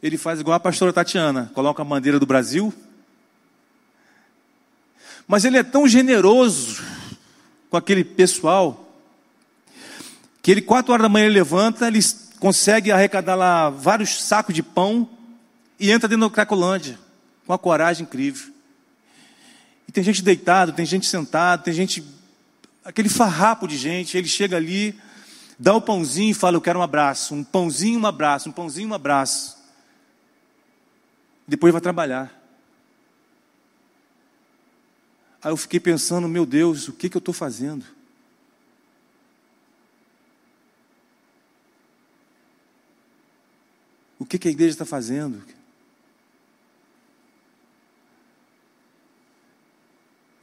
Ele 0.00 0.16
faz 0.16 0.38
igual 0.38 0.54
a 0.54 0.60
pastora 0.60 0.92
Tatiana, 0.92 1.50
coloca 1.52 1.82
a 1.82 1.84
bandeira 1.84 2.20
do 2.20 2.26
Brasil. 2.26 2.72
Mas 5.26 5.44
ele 5.44 5.58
é 5.58 5.64
tão 5.64 5.88
generoso 5.88 6.80
com 7.70 7.76
aquele 7.76 8.04
pessoal 8.04 8.80
que 10.40 10.52
ele, 10.52 10.62
quatro 10.62 10.92
horas 10.92 11.02
da 11.02 11.08
manhã, 11.08 11.26
ele 11.26 11.34
levanta, 11.34 11.88
ele 11.88 11.98
consegue 12.44 12.92
arrecadar 12.92 13.36
lá 13.36 13.70
vários 13.70 14.22
sacos 14.22 14.54
de 14.54 14.62
pão 14.62 15.08
e 15.80 15.90
entra 15.90 16.06
dentro 16.06 16.28
da 16.28 16.34
Cracolândia 16.34 16.98
com 17.46 17.52
uma 17.54 17.58
coragem 17.58 18.02
incrível. 18.02 18.52
E 19.88 19.92
tem 19.92 20.04
gente 20.04 20.20
deitado, 20.20 20.70
tem 20.74 20.84
gente 20.84 21.06
sentado, 21.06 21.62
tem 21.62 21.72
gente. 21.72 22.04
aquele 22.84 23.08
farrapo 23.08 23.66
de 23.66 23.78
gente. 23.78 24.18
Ele 24.18 24.28
chega 24.28 24.58
ali, 24.58 24.94
dá 25.58 25.72
o 25.72 25.80
pãozinho 25.80 26.32
e 26.32 26.34
fala: 26.34 26.58
Eu 26.58 26.60
quero 26.60 26.78
um 26.78 26.82
abraço. 26.82 27.34
Um 27.34 27.42
pãozinho, 27.42 27.98
um 27.98 28.06
abraço. 28.06 28.50
Um 28.50 28.52
pãozinho, 28.52 28.90
um 28.90 28.94
abraço. 28.94 29.56
Depois 31.48 31.72
vai 31.72 31.80
trabalhar. 31.80 32.30
Aí 35.42 35.50
eu 35.50 35.56
fiquei 35.56 35.80
pensando: 35.80 36.28
Meu 36.28 36.44
Deus, 36.44 36.88
o 36.88 36.92
que, 36.92 37.08
que 37.08 37.16
eu 37.16 37.20
estou 37.20 37.32
fazendo? 37.32 37.86
Que, 44.38 44.38
que 44.38 44.48
a 44.48 44.50
igreja 44.50 44.72
está 44.72 44.84
fazendo? 44.84 45.42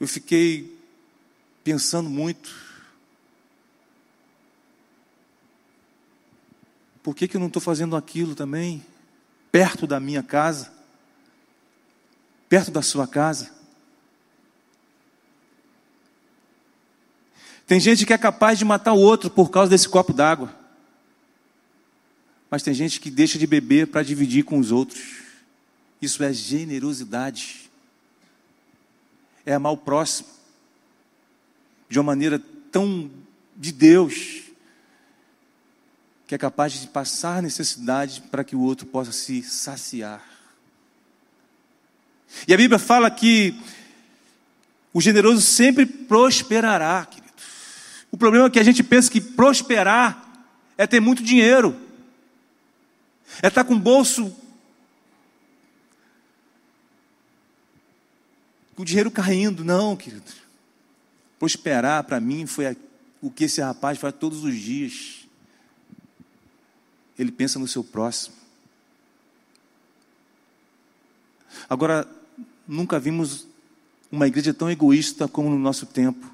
Eu 0.00 0.08
fiquei 0.08 0.76
pensando 1.62 2.10
muito. 2.10 2.50
Por 7.02 7.14
que, 7.14 7.26
que 7.26 7.36
eu 7.36 7.40
não 7.40 7.48
estou 7.48 7.62
fazendo 7.62 7.96
aquilo 7.96 8.34
também? 8.34 8.84
perto 9.52 9.86
da 9.86 10.00
minha 10.00 10.22
casa, 10.22 10.72
perto 12.48 12.70
da 12.70 12.80
sua 12.80 13.06
casa. 13.06 13.50
Tem 17.66 17.78
gente 17.78 18.06
que 18.06 18.14
é 18.14 18.18
capaz 18.18 18.58
de 18.58 18.64
matar 18.64 18.94
o 18.94 18.98
outro 18.98 19.30
por 19.30 19.50
causa 19.50 19.70
desse 19.70 19.88
copo 19.88 20.14
d'água. 20.14 20.61
Mas 22.52 22.62
tem 22.62 22.74
gente 22.74 23.00
que 23.00 23.10
deixa 23.10 23.38
de 23.38 23.46
beber 23.46 23.86
para 23.86 24.02
dividir 24.02 24.44
com 24.44 24.58
os 24.58 24.70
outros. 24.70 25.22
Isso 26.02 26.22
é 26.22 26.30
generosidade. 26.34 27.70
É 29.46 29.54
amar 29.54 29.72
o 29.72 29.76
próximo 29.78 30.28
de 31.88 31.98
uma 31.98 32.04
maneira 32.04 32.38
tão 32.70 33.10
de 33.56 33.72
Deus 33.72 34.42
que 36.26 36.34
é 36.34 36.38
capaz 36.38 36.74
de 36.74 36.86
passar 36.88 37.42
necessidade 37.42 38.20
para 38.30 38.44
que 38.44 38.54
o 38.54 38.60
outro 38.60 38.84
possa 38.84 39.12
se 39.12 39.42
saciar. 39.42 40.22
E 42.46 42.52
a 42.52 42.56
Bíblia 42.58 42.78
fala 42.78 43.10
que 43.10 43.58
o 44.92 45.00
generoso 45.00 45.40
sempre 45.40 45.86
prosperará, 45.86 47.06
querido. 47.06 47.32
O 48.10 48.18
problema 48.18 48.48
é 48.48 48.50
que 48.50 48.60
a 48.60 48.62
gente 48.62 48.82
pensa 48.82 49.10
que 49.10 49.22
prosperar 49.22 50.46
é 50.76 50.86
ter 50.86 51.00
muito 51.00 51.22
dinheiro, 51.22 51.90
é 53.40 53.48
estar 53.48 53.64
com 53.64 53.74
o 53.74 53.78
bolso 53.78 54.34
com 58.74 58.82
o 58.82 58.84
dinheiro 58.84 59.10
caindo. 59.10 59.64
Não, 59.64 59.96
querido. 59.96 60.32
Prosperar 61.38 62.02
para 62.04 62.20
mim 62.20 62.46
foi 62.46 62.76
o 63.20 63.30
que 63.30 63.44
esse 63.44 63.60
rapaz 63.60 63.98
faz 63.98 64.14
todos 64.14 64.42
os 64.44 64.56
dias 64.56 65.22
ele 67.18 67.30
pensa 67.30 67.58
no 67.58 67.68
seu 67.68 67.84
próximo. 67.84 68.34
Agora, 71.68 72.08
nunca 72.66 72.98
vimos 72.98 73.46
uma 74.10 74.26
igreja 74.26 74.52
tão 74.52 74.70
egoísta 74.70 75.28
como 75.28 75.50
no 75.50 75.58
nosso 75.58 75.86
tempo. 75.86 76.30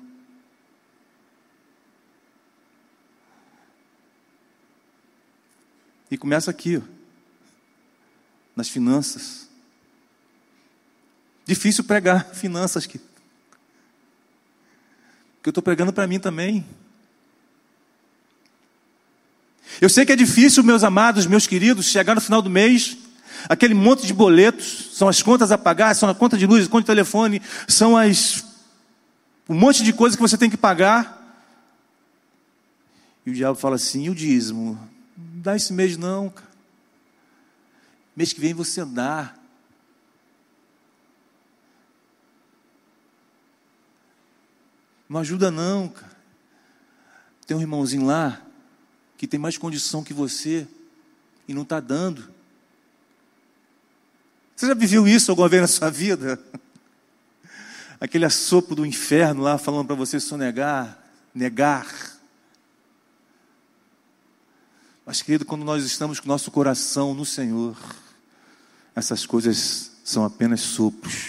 E 6.10 6.16
começa 6.16 6.50
aqui, 6.50 6.78
ó, 6.78 6.80
nas 8.56 8.68
finanças. 8.68 9.48
Difícil 11.46 11.84
pregar 11.84 12.26
finanças 12.34 12.84
aqui. 12.84 12.98
Porque 15.36 15.48
eu 15.48 15.50
estou 15.50 15.62
pregando 15.62 15.92
para 15.92 16.06
mim 16.06 16.18
também. 16.18 16.66
Eu 19.80 19.88
sei 19.88 20.04
que 20.04 20.12
é 20.12 20.16
difícil, 20.16 20.64
meus 20.64 20.82
amados, 20.82 21.26
meus 21.26 21.46
queridos, 21.46 21.86
chegar 21.86 22.14
no 22.14 22.20
final 22.20 22.42
do 22.42 22.50
mês, 22.50 22.96
aquele 23.48 23.74
monte 23.74 24.06
de 24.06 24.12
boletos, 24.12 24.90
são 24.92 25.08
as 25.08 25.22
contas 25.22 25.52
a 25.52 25.58
pagar, 25.58 25.94
são 25.94 26.08
a 26.08 26.14
conta 26.14 26.36
de 26.36 26.46
luz, 26.46 26.66
a 26.66 26.68
conta 26.68 26.82
de 26.82 26.86
telefone, 26.86 27.40
são 27.68 27.96
as 27.96 28.44
um 29.48 29.54
monte 29.54 29.82
de 29.82 29.92
coisas 29.92 30.14
que 30.14 30.20
você 30.20 30.36
tem 30.36 30.50
que 30.50 30.56
pagar. 30.56 31.16
E 33.24 33.30
o 33.30 33.34
diabo 33.34 33.58
fala 33.58 33.76
assim: 33.76 34.04
e 34.04 34.10
o 34.10 34.14
dízimo? 34.14 34.78
Não 35.38 35.42
dá 35.42 35.54
esse 35.54 35.73
mês 35.73 35.97
não, 35.97 36.30
cara. 36.30 36.49
Mês 38.16 38.33
que 38.33 38.40
vem 38.40 38.52
você 38.52 38.85
dá. 38.85 39.33
Não 45.09 45.21
ajuda 45.21 45.49
não, 45.49 45.90
cara. 45.90 46.18
Tem 47.47 47.57
um 47.57 47.61
irmãozinho 47.61 48.04
lá 48.04 48.42
que 49.16 49.28
tem 49.28 49.38
mais 49.38 49.57
condição 49.57 50.02
que 50.02 50.12
você 50.12 50.66
e 51.47 51.54
não 51.54 51.62
está 51.62 51.79
dando. 51.79 52.35
Você 54.57 54.66
já 54.66 54.74
viveu 54.74 55.07
isso 55.07 55.31
alguma 55.31 55.48
vez 55.48 55.62
na 55.62 55.68
sua 55.68 55.88
vida? 55.88 56.42
Aquele 58.01 58.24
assopro 58.24 58.74
do 58.74 58.85
inferno 58.85 59.40
lá 59.40 59.57
falando 59.57 59.87
para 59.87 59.94
você 59.94 60.18
sonegar, 60.18 60.98
negar. 61.33 62.08
Mas, 65.09 65.23
querido, 65.23 65.47
quando 65.47 65.64
nós 65.64 65.87
estamos 65.87 66.21
com 66.21 66.29
nosso 66.29 66.51
coração 66.51 67.14
no 67.14 67.25
Senhor, 67.25 67.75
essas 68.94 69.25
coisas 69.25 69.90
são 70.05 70.23
apenas 70.23 70.61
sopros. 70.61 71.29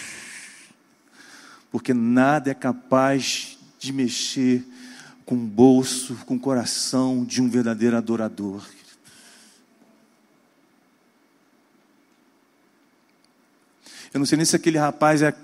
Porque 1.72 1.94
nada 1.94 2.50
é 2.50 2.54
capaz 2.54 3.56
de 3.78 3.90
mexer 3.90 4.62
com 5.24 5.34
o 5.34 5.38
bolso, 5.38 6.14
com 6.26 6.34
o 6.34 6.38
coração 6.38 7.24
de 7.24 7.40
um 7.40 7.48
verdadeiro 7.48 7.96
adorador. 7.96 8.62
Eu 14.12 14.18
não 14.18 14.26
sei 14.26 14.36
nem 14.36 14.44
se 14.44 14.54
aquele 14.54 14.76
rapaz 14.76 15.22
é 15.22 15.34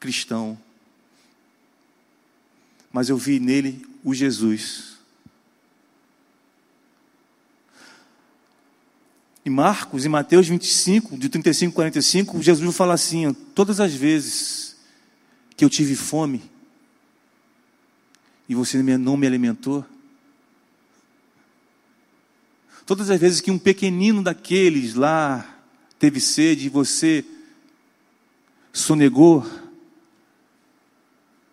cristão, 0.00 0.58
mas 2.90 3.10
eu 3.10 3.18
vi 3.18 3.38
nele 3.38 3.86
o 4.02 4.14
Jesus. 4.14 4.97
Em 9.48 9.50
Marcos, 9.50 10.04
em 10.04 10.10
Mateus 10.10 10.46
25, 10.46 11.16
de 11.16 11.26
35 11.30 11.72
a 11.72 11.74
45, 11.76 12.42
Jesus 12.42 12.76
fala 12.76 12.92
assim: 12.92 13.32
todas 13.54 13.80
as 13.80 13.94
vezes 13.94 14.76
que 15.56 15.64
eu 15.64 15.70
tive 15.70 15.96
fome, 15.96 16.42
e 18.46 18.54
você 18.54 18.82
não 18.82 19.16
me 19.16 19.26
alimentou? 19.26 19.86
Todas 22.84 23.08
as 23.08 23.18
vezes 23.18 23.40
que 23.40 23.50
um 23.50 23.58
pequenino 23.58 24.22
daqueles 24.22 24.92
lá 24.92 25.58
teve 25.98 26.20
sede 26.20 26.66
e 26.66 26.68
você 26.68 27.24
sonegou, 28.70 29.50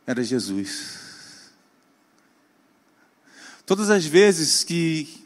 era 0.05 0.21
Jesus. 0.21 1.53
Todas 3.65 3.89
as 3.89 4.05
vezes 4.05 4.65
que 4.65 5.24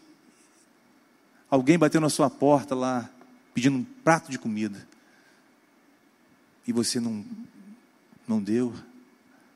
alguém 1.50 1.78
bateu 1.78 2.00
na 2.00 2.10
sua 2.10 2.30
porta 2.30 2.76
lá, 2.76 3.10
pedindo 3.54 3.78
um 3.78 3.84
prato 3.84 4.32
de 4.32 4.38
comida, 4.38 4.88
e 6.68 6.72
você 6.72 7.00
não, 7.00 7.26
não 8.28 8.42
deu, 8.42 8.74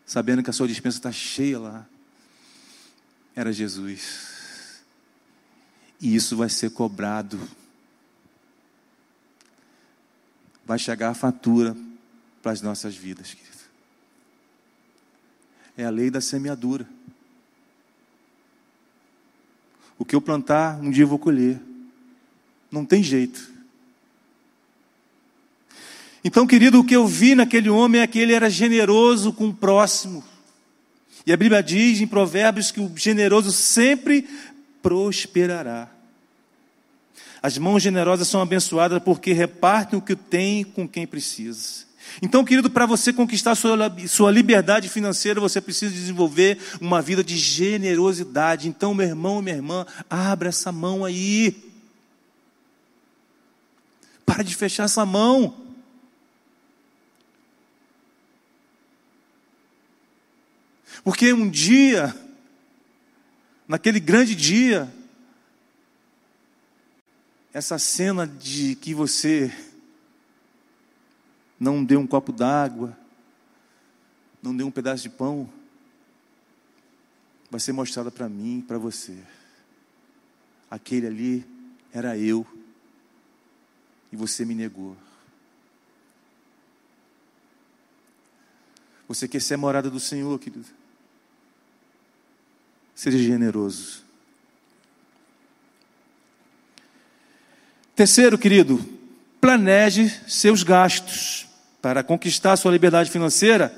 sabendo 0.05 0.41
que 0.41 0.49
a 0.49 0.53
sua 0.53 0.67
dispensa 0.67 0.97
está 0.97 1.11
cheia 1.11 1.59
lá, 1.59 1.87
era 3.35 3.53
Jesus. 3.53 4.81
E 6.01 6.15
isso 6.15 6.35
vai 6.35 6.49
ser 6.49 6.71
cobrado. 6.71 7.39
Vai 10.65 10.77
chegar 10.77 11.09
a 11.09 11.13
fatura 11.13 11.75
para 12.41 12.51
as 12.51 12.61
nossas 12.61 12.95
vidas, 12.95 13.33
querido. 13.33 13.53
É 15.75 15.85
a 15.85 15.89
lei 15.89 16.11
da 16.11 16.21
semeadura. 16.21 16.87
O 19.97 20.05
que 20.05 20.15
eu 20.15 20.21
plantar, 20.21 20.79
um 20.79 20.91
dia 20.91 21.03
eu 21.03 21.07
vou 21.07 21.17
colher. 21.17 21.61
Não 22.73 22.83
tem 22.83 23.03
jeito. 23.03 23.39
Então, 26.23 26.47
querido, 26.47 26.79
o 26.79 26.83
que 26.83 26.95
eu 26.95 27.05
vi 27.05 27.35
naquele 27.35 27.69
homem 27.69 28.01
é 28.01 28.07
que 28.07 28.17
ele 28.17 28.33
era 28.33 28.49
generoso 28.49 29.31
com 29.31 29.49
o 29.49 29.53
próximo. 29.53 30.23
E 31.23 31.31
a 31.31 31.37
Bíblia 31.37 31.61
diz 31.61 32.01
em 32.01 32.07
Provérbios 32.07 32.71
que 32.71 32.81
o 32.81 32.91
generoso 32.95 33.51
sempre 33.51 34.27
prosperará. 34.81 35.87
As 37.43 37.59
mãos 37.59 37.83
generosas 37.83 38.27
são 38.27 38.41
abençoadas 38.41 39.03
porque 39.03 39.33
repartem 39.33 39.99
o 39.99 40.01
que 40.01 40.15
tem 40.15 40.63
com 40.63 40.87
quem 40.87 41.05
precisa. 41.05 41.85
Então, 42.23 42.43
querido, 42.43 42.71
para 42.71 42.87
você 42.87 43.13
conquistar 43.13 43.53
sua, 43.53 44.31
liberdade 44.31 44.89
financeira, 44.89 45.39
você 45.39 45.61
precisa 45.61 45.93
desenvolver 45.93 46.57
uma 46.81 47.03
vida 47.03 47.23
de 47.23 47.37
generosidade. 47.37 48.67
Então, 48.67 48.95
meu 48.95 49.05
irmão 49.05 49.43
minha 49.43 49.57
irmã, 49.57 49.85
abra 50.09 50.49
essa 50.49 50.71
mão 50.71 51.05
aí. 51.05 51.71
Para 54.33 54.43
de 54.43 54.55
fechar 54.55 54.85
essa 54.85 55.05
mão. 55.05 55.55
Porque 61.03 61.31
um 61.31 61.47
dia, 61.47 62.15
naquele 63.67 63.99
grande 63.99 64.33
dia, 64.33 64.91
essa 67.53 67.77
cena 67.77 68.25
de 68.25 68.73
que 68.73 68.91
você 68.95 69.55
não 71.59 71.85
deu 71.85 71.99
um 71.99 72.07
copo 72.07 72.31
d'água, 72.31 72.97
não 74.41 74.57
deu 74.57 74.65
um 74.65 74.71
pedaço 74.71 75.03
de 75.03 75.09
pão, 75.11 75.47
vai 77.51 77.59
ser 77.59 77.71
mostrada 77.71 78.09
para 78.09 78.27
mim 78.27 78.59
e 78.59 78.63
para 78.63 78.79
você. 78.79 79.15
Aquele 80.71 81.05
ali 81.05 81.45
era 81.93 82.17
eu, 82.17 82.47
e 84.13 84.15
você 84.15 84.45
me 84.45 84.53
negou. 84.53 84.95
Você 89.07 89.27
quer 89.27 89.41
ser 89.41 89.57
morada 89.57 89.89
do 89.89 89.99
Senhor, 89.99 90.37
querido? 90.37 90.67
Seja 92.93 93.17
generoso. 93.17 94.03
Terceiro, 97.95 98.37
querido, 98.37 98.79
planeje 99.41 100.07
seus 100.27 100.61
gastos. 100.61 101.47
Para 101.81 102.03
conquistar 102.03 102.55
sua 102.55 102.71
liberdade 102.71 103.09
financeira, 103.09 103.75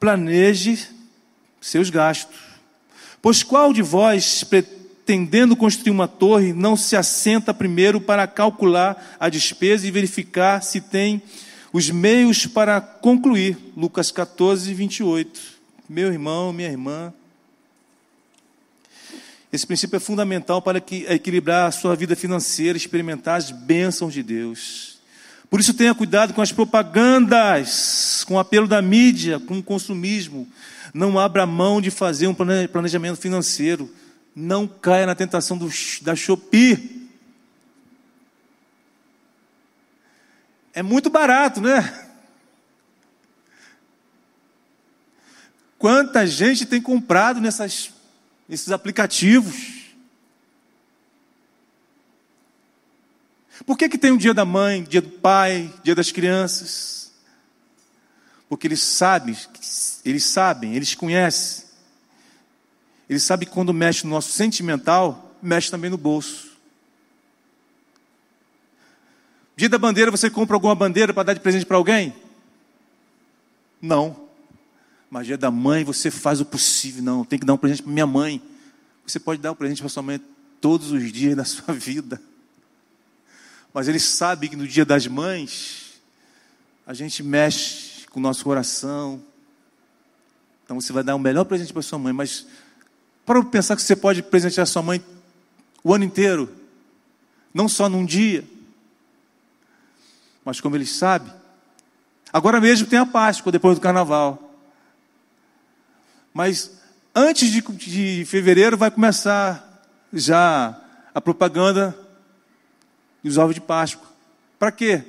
planeje 0.00 0.88
seus 1.60 1.90
gastos. 1.90 2.40
Pois 3.20 3.42
qual 3.42 3.74
de 3.74 3.82
vós, 3.82 4.42
pretendendo 5.10 5.56
construir 5.56 5.90
uma 5.90 6.06
torre, 6.06 6.52
não 6.52 6.76
se 6.76 6.94
assenta 6.94 7.52
primeiro 7.52 8.00
para 8.00 8.28
calcular 8.28 9.16
a 9.18 9.28
despesa 9.28 9.84
e 9.84 9.90
verificar 9.90 10.62
se 10.62 10.80
tem 10.80 11.20
os 11.72 11.90
meios 11.90 12.46
para 12.46 12.80
concluir? 12.80 13.58
Lucas 13.76 14.12
14, 14.12 14.72
28. 14.72 15.40
Meu 15.88 16.12
irmão, 16.12 16.52
minha 16.52 16.68
irmã, 16.68 17.12
esse 19.52 19.66
princípio 19.66 19.96
é 19.96 20.00
fundamental 20.00 20.62
para 20.62 20.78
equilibrar 20.78 21.66
a 21.66 21.72
sua 21.72 21.96
vida 21.96 22.14
financeira, 22.14 22.78
experimentar 22.78 23.36
as 23.36 23.50
bênçãos 23.50 24.14
de 24.14 24.22
Deus. 24.22 25.00
Por 25.50 25.58
isso, 25.58 25.74
tenha 25.74 25.92
cuidado 25.92 26.32
com 26.32 26.40
as 26.40 26.52
propagandas, 26.52 28.22
com 28.28 28.34
o 28.34 28.38
apelo 28.38 28.68
da 28.68 28.80
mídia, 28.80 29.40
com 29.40 29.58
o 29.58 29.62
consumismo. 29.62 30.46
Não 30.94 31.18
abra 31.18 31.44
mão 31.46 31.80
de 31.80 31.90
fazer 31.90 32.28
um 32.28 32.34
planejamento 32.34 33.16
financeiro. 33.16 33.90
Não 34.34 34.66
caia 34.66 35.06
na 35.06 35.14
tentação 35.14 35.58
do, 35.58 35.68
da 36.02 36.14
Shopee. 36.14 37.10
É 40.72 40.82
muito 40.82 41.10
barato, 41.10 41.60
né? 41.60 42.08
Quanta 45.78 46.26
gente 46.26 46.66
tem 46.66 46.80
comprado 46.80 47.40
nessas 47.40 47.92
esses 48.50 48.70
aplicativos. 48.72 49.80
Por 53.64 53.78
que, 53.78 53.88
que 53.88 53.98
tem 53.98 54.10
o 54.10 54.18
dia 54.18 54.34
da 54.34 54.44
mãe, 54.44 54.82
dia 54.82 55.00
do 55.00 55.10
pai, 55.10 55.72
dia 55.84 55.94
das 55.94 56.10
crianças? 56.10 57.12
Porque 58.48 58.66
eles 58.66 58.82
sabem, 58.82 59.36
eles 60.04 60.24
sabem, 60.24 60.74
eles 60.74 60.94
conhecem. 60.94 61.69
Eles 63.10 63.24
sabem 63.24 63.48
que 63.48 63.52
quando 63.52 63.74
mexe 63.74 64.04
no 64.04 64.10
nosso 64.10 64.30
sentimental, 64.30 65.36
mexe 65.42 65.68
também 65.68 65.90
no 65.90 65.98
bolso. 65.98 66.48
Dia 69.56 69.68
da 69.68 69.78
bandeira, 69.78 70.12
você 70.12 70.30
compra 70.30 70.54
alguma 70.54 70.76
bandeira 70.76 71.12
para 71.12 71.24
dar 71.24 71.34
de 71.34 71.40
presente 71.40 71.66
para 71.66 71.76
alguém? 71.76 72.14
Não. 73.82 74.28
Mas 75.10 75.26
dia 75.26 75.36
da 75.36 75.50
mãe, 75.50 75.82
você 75.82 76.08
faz 76.08 76.40
o 76.40 76.44
possível. 76.44 77.02
Não, 77.02 77.24
tem 77.24 77.36
que 77.36 77.44
dar 77.44 77.54
um 77.54 77.56
presente 77.56 77.82
para 77.82 77.90
minha 77.90 78.06
mãe. 78.06 78.40
Você 79.04 79.18
pode 79.18 79.42
dar 79.42 79.50
um 79.50 79.56
presente 79.56 79.80
para 79.82 79.88
sua 79.88 80.04
mãe 80.04 80.20
todos 80.60 80.92
os 80.92 81.12
dias 81.12 81.34
da 81.34 81.44
sua 81.44 81.74
vida. 81.74 82.22
Mas 83.74 83.88
ele 83.88 83.98
sabe 83.98 84.48
que 84.48 84.54
no 84.54 84.68
dia 84.68 84.84
das 84.84 85.08
mães, 85.08 86.00
a 86.86 86.94
gente 86.94 87.24
mexe 87.24 88.06
com 88.06 88.20
o 88.20 88.22
nosso 88.22 88.44
coração. 88.44 89.20
Então 90.64 90.80
você 90.80 90.92
vai 90.92 91.02
dar 91.02 91.16
o 91.16 91.18
melhor 91.18 91.44
presente 91.44 91.72
para 91.72 91.82
sua 91.82 91.98
mãe. 91.98 92.12
Mas 92.12 92.46
para 93.24 93.42
pensar 93.44 93.76
que 93.76 93.82
você 93.82 93.94
pode 93.94 94.22
presentear 94.22 94.66
sua 94.66 94.82
mãe 94.82 95.04
o 95.82 95.94
ano 95.94 96.04
inteiro. 96.04 96.50
Não 97.52 97.68
só 97.68 97.88
num 97.88 98.04
dia. 98.04 98.44
Mas 100.44 100.60
como 100.60 100.76
ele 100.76 100.86
sabe. 100.86 101.30
Agora 102.32 102.60
mesmo 102.60 102.86
tem 102.86 102.98
a 102.98 103.06
Páscoa, 103.06 103.50
depois 103.50 103.76
do 103.76 103.80
carnaval. 103.80 104.54
Mas 106.32 106.80
antes 107.14 107.50
de, 107.50 107.60
de 107.60 108.24
fevereiro 108.24 108.76
vai 108.76 108.90
começar 108.90 109.84
já 110.12 110.80
a 111.14 111.20
propaganda 111.20 111.96
dos 113.22 113.36
ovos 113.36 113.54
de 113.54 113.60
Páscoa. 113.60 114.08
Para 114.58 114.70
quê? 114.70 115.04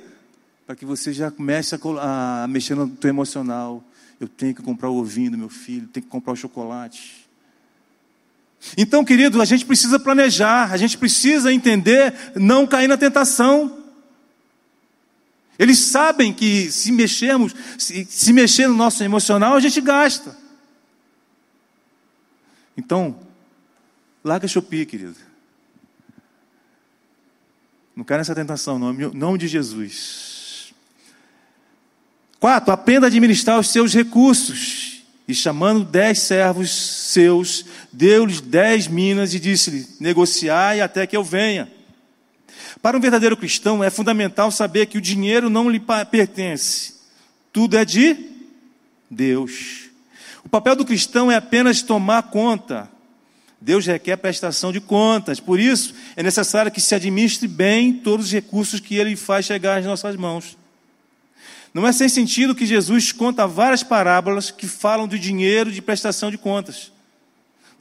Para 0.66 0.74
que 0.74 0.84
você 0.84 1.12
já 1.12 1.30
comece 1.30 1.74
a, 1.74 2.44
a 2.44 2.48
mexer 2.48 2.74
no 2.74 2.88
teu 2.88 3.10
emocional. 3.10 3.82
Eu 4.18 4.28
tenho 4.28 4.54
que 4.54 4.62
comprar 4.62 4.88
o 4.90 4.96
ovinho 4.96 5.30
do 5.30 5.38
meu 5.38 5.48
filho, 5.48 5.88
tenho 5.88 6.04
que 6.04 6.10
comprar 6.10 6.32
o 6.32 6.36
chocolate. 6.36 7.21
Então, 8.76 9.04
querido, 9.04 9.40
a 9.42 9.44
gente 9.44 9.66
precisa 9.66 9.98
planejar, 9.98 10.72
a 10.72 10.76
gente 10.76 10.96
precisa 10.96 11.52
entender, 11.52 12.14
não 12.34 12.66
cair 12.66 12.88
na 12.88 12.96
tentação. 12.96 13.78
Eles 15.58 15.78
sabem 15.78 16.32
que 16.32 16.70
se 16.70 16.90
mexermos, 16.92 17.54
se, 17.76 18.06
se 18.08 18.32
mexer 18.32 18.66
no 18.66 18.74
nosso 18.74 19.02
emocional, 19.04 19.54
a 19.54 19.60
gente 19.60 19.80
gasta. 19.80 20.36
Então, 22.76 23.18
larga 24.24 24.48
Shopee, 24.48 24.86
querido. 24.86 25.16
Não 27.94 28.04
cai 28.04 28.18
nessa 28.18 28.34
tentação. 28.34 28.76
Em 28.92 29.10
nome 29.14 29.38
de 29.38 29.46
Jesus. 29.46 30.72
Quatro, 32.40 32.72
aprenda 32.72 33.06
a 33.06 33.08
administrar 33.08 33.60
os 33.60 33.68
seus 33.68 33.92
recursos. 33.92 35.04
E 35.28 35.34
chamando 35.34 35.84
dez 35.84 36.18
servos 36.18 36.70
seus, 37.12 37.64
deu-lhes 37.92 38.40
dez 38.40 38.88
minas 38.88 39.34
e 39.34 39.40
disse-lhe: 39.40 39.86
negociai 40.00 40.80
até 40.80 41.06
que 41.06 41.16
eu 41.16 41.22
venha. 41.22 41.70
Para 42.80 42.96
um 42.96 43.00
verdadeiro 43.00 43.36
cristão 43.36 43.82
é 43.82 43.90
fundamental 43.90 44.50
saber 44.50 44.86
que 44.86 44.98
o 44.98 45.00
dinheiro 45.00 45.48
não 45.48 45.70
lhe 45.70 45.80
pertence. 46.10 46.94
Tudo 47.52 47.76
é 47.76 47.84
de 47.84 48.16
Deus. 49.10 49.90
O 50.44 50.48
papel 50.48 50.74
do 50.74 50.84
cristão 50.84 51.30
é 51.30 51.36
apenas 51.36 51.82
tomar 51.82 52.24
conta. 52.24 52.90
Deus 53.60 53.86
requer 53.86 54.16
prestação 54.16 54.72
de 54.72 54.80
contas. 54.80 55.38
Por 55.38 55.60
isso, 55.60 55.94
é 56.16 56.22
necessário 56.22 56.72
que 56.72 56.80
se 56.80 56.94
administre 56.94 57.46
bem 57.46 57.92
todos 57.92 58.26
os 58.26 58.32
recursos 58.32 58.80
que 58.80 58.96
Ele 58.96 59.14
faz 59.14 59.46
chegar 59.46 59.78
às 59.78 59.86
nossas 59.86 60.16
mãos. 60.16 60.58
Não 61.72 61.86
é 61.86 61.92
sem 61.92 62.08
sentido 62.08 62.54
que 62.54 62.66
Jesus 62.66 63.12
conta 63.12 63.46
várias 63.46 63.82
parábolas 63.82 64.50
que 64.50 64.66
falam 64.66 65.06
do 65.06 65.18
dinheiro 65.18 65.70
de 65.70 65.80
prestação 65.80 66.30
de 66.30 66.36
contas. 66.36 66.90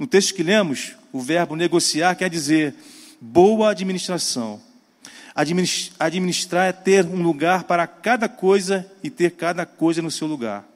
No 0.01 0.07
texto 0.07 0.33
que 0.33 0.41
lemos, 0.41 0.93
o 1.13 1.21
verbo 1.21 1.55
negociar 1.55 2.15
quer 2.15 2.27
dizer 2.27 2.73
boa 3.21 3.69
administração. 3.69 4.59
Administrar 5.99 6.69
é 6.69 6.71
ter 6.71 7.05
um 7.05 7.21
lugar 7.21 7.65
para 7.65 7.85
cada 7.85 8.27
coisa 8.27 8.91
e 9.03 9.11
ter 9.11 9.33
cada 9.33 9.63
coisa 9.63 10.01
no 10.01 10.09
seu 10.09 10.25
lugar. 10.25 10.67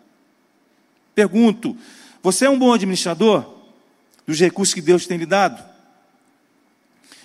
Pergunto: 1.15 1.75
você 2.21 2.45
é 2.45 2.49
um 2.51 2.59
bom 2.59 2.71
administrador 2.71 3.51
dos 4.27 4.39
recursos 4.39 4.75
que 4.75 4.81
Deus 4.81 5.07
tem 5.07 5.17
lhe 5.17 5.25
dado? 5.25 5.59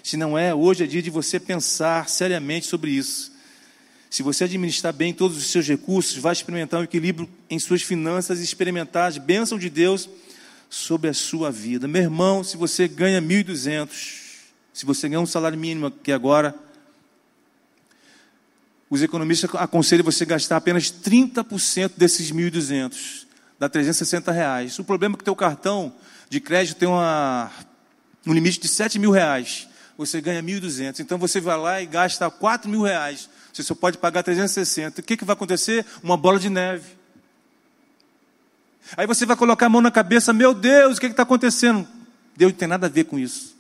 Se 0.03 0.17
não 0.17 0.39
é, 0.39 0.55
hoje 0.55 0.85
é 0.85 0.87
dia 0.87 1.03
de 1.03 1.11
você 1.11 1.39
pensar 1.39 2.09
seriamente 2.09 2.65
sobre 2.65 2.93
isso. 2.93 3.31
Se 4.09 4.23
você 4.23 4.45
administrar 4.45 4.95
bem 4.95 5.13
todos 5.13 5.37
os 5.37 5.51
seus 5.51 5.69
recursos, 5.69 6.17
vai 6.17 6.33
experimentar 6.33 6.81
um 6.81 6.85
equilíbrio 6.85 7.29
em 7.51 7.59
suas 7.59 7.83
finanças 7.83 8.41
e 8.41 8.43
experimentar 8.43 9.07
as 9.07 9.19
bênçãos 9.19 9.61
de 9.61 9.69
Deus 9.69 10.09
sobre 10.71 11.11
a 11.11 11.15
sua 11.15 11.51
vida. 11.51 11.87
Meu 11.87 12.01
irmão, 12.01 12.43
se 12.43 12.57
você 12.57 12.89
ganha 12.89 13.21
1.200, 13.21 13.89
se 14.73 14.87
você 14.87 15.07
ganha 15.09 15.21
um 15.21 15.27
salário 15.27 15.59
mínimo 15.59 15.91
que 15.91 16.13
agora, 16.13 16.55
os 18.89 19.03
economistas 19.03 19.51
aconselham 19.57 20.05
você 20.05 20.25
gastar 20.25 20.57
apenas 20.57 20.91
30% 20.91 21.93
desses 21.99 22.33
1.200 22.33 23.29
dá 23.61 23.69
360 23.69 24.33
reais. 24.33 24.79
O 24.79 24.85
problema 24.85 25.15
é 25.15 25.17
que 25.19 25.23
o 25.23 25.25
teu 25.27 25.37
cartão 25.37 25.93
de 26.31 26.41
crédito 26.41 26.79
tem 26.79 26.89
uma, 26.89 27.51
um 28.27 28.33
limite 28.33 28.59
de 28.59 28.67
7 28.67 28.99
mil 28.99 29.11
reais. 29.11 29.69
Você 29.99 30.19
ganha 30.19 30.43
1.200. 30.43 31.01
Então 31.01 31.19
você 31.19 31.41
vai 31.43 31.59
lá 31.59 31.83
e 31.83 31.87
gasta 31.87 32.31
4 32.31 32.71
mil 32.71 32.81
reais. 32.81 33.29
Você 33.53 33.63
só 33.63 33.75
pode 33.75 33.99
pagar 33.99 34.23
360. 34.23 35.03
O 35.03 35.05
que, 35.05 35.15
que 35.15 35.27
vai 35.27 35.35
acontecer? 35.35 35.85
Uma 36.03 36.17
bola 36.17 36.39
de 36.39 36.49
neve. 36.49 37.00
Aí 38.97 39.07
você 39.07 39.25
vai 39.25 39.37
colocar 39.37 39.67
a 39.67 39.69
mão 39.69 39.81
na 39.81 39.91
cabeça, 39.91 40.33
meu 40.33 40.53
Deus, 40.53 40.97
o 40.97 41.01
que 41.01 41.07
está 41.07 41.23
acontecendo? 41.23 41.87
Deus 42.37 42.53
não 42.53 42.59
tem 42.59 42.69
nada 42.69 42.87
a 42.87 42.91
ver 42.91 43.05
com 43.05 43.19
isso. 43.19 43.57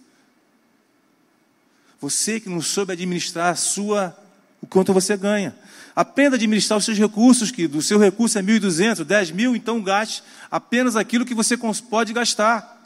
Você 2.00 2.40
que 2.40 2.48
não 2.48 2.62
soube 2.62 2.92
administrar 2.92 3.52
a 3.52 3.56
sua, 3.56 4.16
o 4.60 4.66
quanto 4.66 4.92
você 4.92 5.16
ganha. 5.16 5.54
Aprenda 5.94 6.36
a 6.36 6.36
administrar 6.36 6.78
os 6.78 6.84
seus 6.84 6.98
recursos, 6.98 7.50
querido. 7.50 7.78
O 7.78 7.82
seu 7.82 7.98
recurso 7.98 8.38
é 8.38 8.42
1.200, 8.42 9.04
10 9.04 9.30
mil, 9.32 9.54
então 9.54 9.82
gaste 9.82 10.22
apenas 10.50 10.96
aquilo 10.96 11.26
que 11.26 11.34
você 11.34 11.56
pode 11.56 12.12
gastar. 12.12 12.78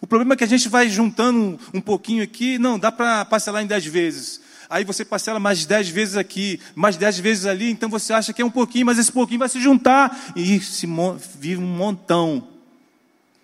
O 0.00 0.06
problema 0.06 0.34
é 0.34 0.36
que 0.36 0.44
a 0.44 0.48
gente 0.48 0.68
vai 0.68 0.88
juntando 0.88 1.58
um, 1.74 1.80
pouquinho 1.80 2.22
aqui, 2.22 2.58
não, 2.58 2.78
dá 2.78 2.90
para 2.92 3.24
parcelar 3.24 3.62
em 3.62 3.66
10 3.66 3.86
vezes. 3.86 4.40
Aí 4.70 4.84
você 4.84 5.04
parcela 5.04 5.40
mais 5.40 5.64
10 5.64 5.88
vezes 5.88 6.16
aqui, 6.16 6.60
mais 6.74 6.96
10 6.96 7.18
vezes 7.20 7.46
ali, 7.46 7.70
então 7.70 7.88
você 7.88 8.12
acha 8.12 8.32
que 8.32 8.42
é 8.42 8.44
um 8.44 8.50
pouquinho, 8.50 8.84
mas 8.84 8.98
esse 8.98 9.10
pouquinho 9.10 9.38
vai 9.38 9.48
se 9.48 9.60
juntar 9.60 10.32
e 10.36 10.60
se 10.60 10.86
vive 11.38 11.62
um 11.62 11.66
montão. 11.66 12.46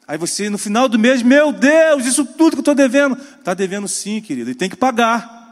Aí 0.06 0.18
você, 0.18 0.50
no 0.50 0.58
final 0.58 0.86
do 0.86 0.98
mês, 0.98 1.22
meu 1.22 1.50
Deus, 1.50 2.04
isso 2.04 2.26
tudo 2.26 2.50
que 2.50 2.56
eu 2.56 2.60
estou 2.60 2.74
devendo. 2.74 3.16
Está 3.38 3.54
devendo 3.54 3.88
sim, 3.88 4.20
querido, 4.20 4.50
e 4.50 4.54
tem 4.54 4.68
que 4.68 4.76
pagar. 4.76 5.42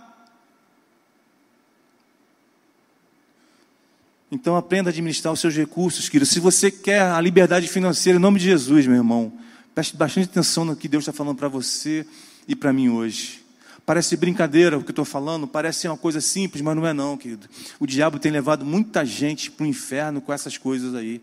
Então 4.30 4.56
aprenda 4.56 4.88
a 4.88 4.92
administrar 4.92 5.32
os 5.32 5.40
seus 5.40 5.54
recursos, 5.54 6.08
querido. 6.08 6.26
Se 6.26 6.40
você 6.40 6.70
quer 6.70 7.02
a 7.02 7.20
liberdade 7.20 7.66
financeira, 7.66 8.18
em 8.18 8.22
nome 8.22 8.38
de 8.38 8.46
Jesus, 8.46 8.86
meu 8.86 8.96
irmão, 8.96 9.32
preste 9.74 9.96
bastante 9.96 10.28
atenção 10.28 10.66
no 10.66 10.76
que 10.76 10.88
Deus 10.88 11.04
está 11.04 11.12
falando 11.12 11.36
para 11.36 11.48
você 11.48 12.06
e 12.46 12.54
para 12.54 12.72
mim 12.72 12.90
hoje. 12.90 13.41
Parece 13.84 14.16
brincadeira 14.16 14.78
o 14.78 14.84
que 14.84 14.90
estou 14.90 15.04
falando, 15.04 15.46
parece 15.46 15.88
uma 15.88 15.96
coisa 15.96 16.20
simples, 16.20 16.62
mas 16.62 16.76
não 16.76 16.86
é 16.86 16.92
não, 16.92 17.16
querido. 17.16 17.48
O 17.80 17.86
diabo 17.86 18.18
tem 18.18 18.30
levado 18.30 18.64
muita 18.64 19.04
gente 19.04 19.50
para 19.50 19.64
o 19.64 19.66
inferno 19.66 20.20
com 20.20 20.32
essas 20.32 20.56
coisas 20.56 20.94
aí. 20.94 21.20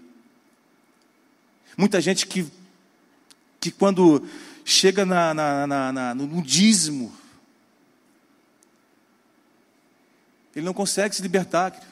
Muita 1.78 2.02
gente 2.02 2.28
que, 2.28 2.46
que 3.62 3.72
quando 3.72 4.28
chega 4.66 5.06
na, 5.06 5.34
na, 5.34 5.68
na, 5.68 5.92
na 5.92 6.16
no 6.16 6.42
dízimo, 6.42 7.14
ele 10.54 10.66
não 10.66 10.74
consegue 10.74 11.16
se 11.16 11.22
libertar. 11.22 11.72
Querido. 11.72 11.90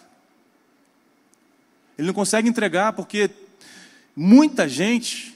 Ele 1.98 2.08
não 2.08 2.14
consegue 2.14 2.48
entregar 2.48 2.94
porque 2.94 3.30
muita 4.16 4.68
gente, 4.68 5.36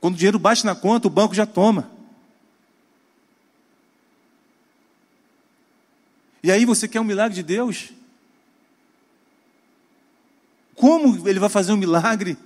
quando 0.00 0.14
o 0.14 0.16
dinheiro 0.16 0.38
bate 0.38 0.64
na 0.64 0.74
conta, 0.74 1.08
o 1.08 1.10
banco 1.10 1.34
já 1.34 1.44
toma. 1.44 1.90
E 6.42 6.50
aí 6.50 6.64
você 6.64 6.88
quer 6.88 7.00
um 7.00 7.04
milagre 7.04 7.34
de 7.34 7.42
Deus? 7.42 7.90
Como 10.74 11.28
ele 11.28 11.38
vai 11.38 11.48
fazer 11.48 11.72
um 11.72 11.76
milagre 11.76 12.36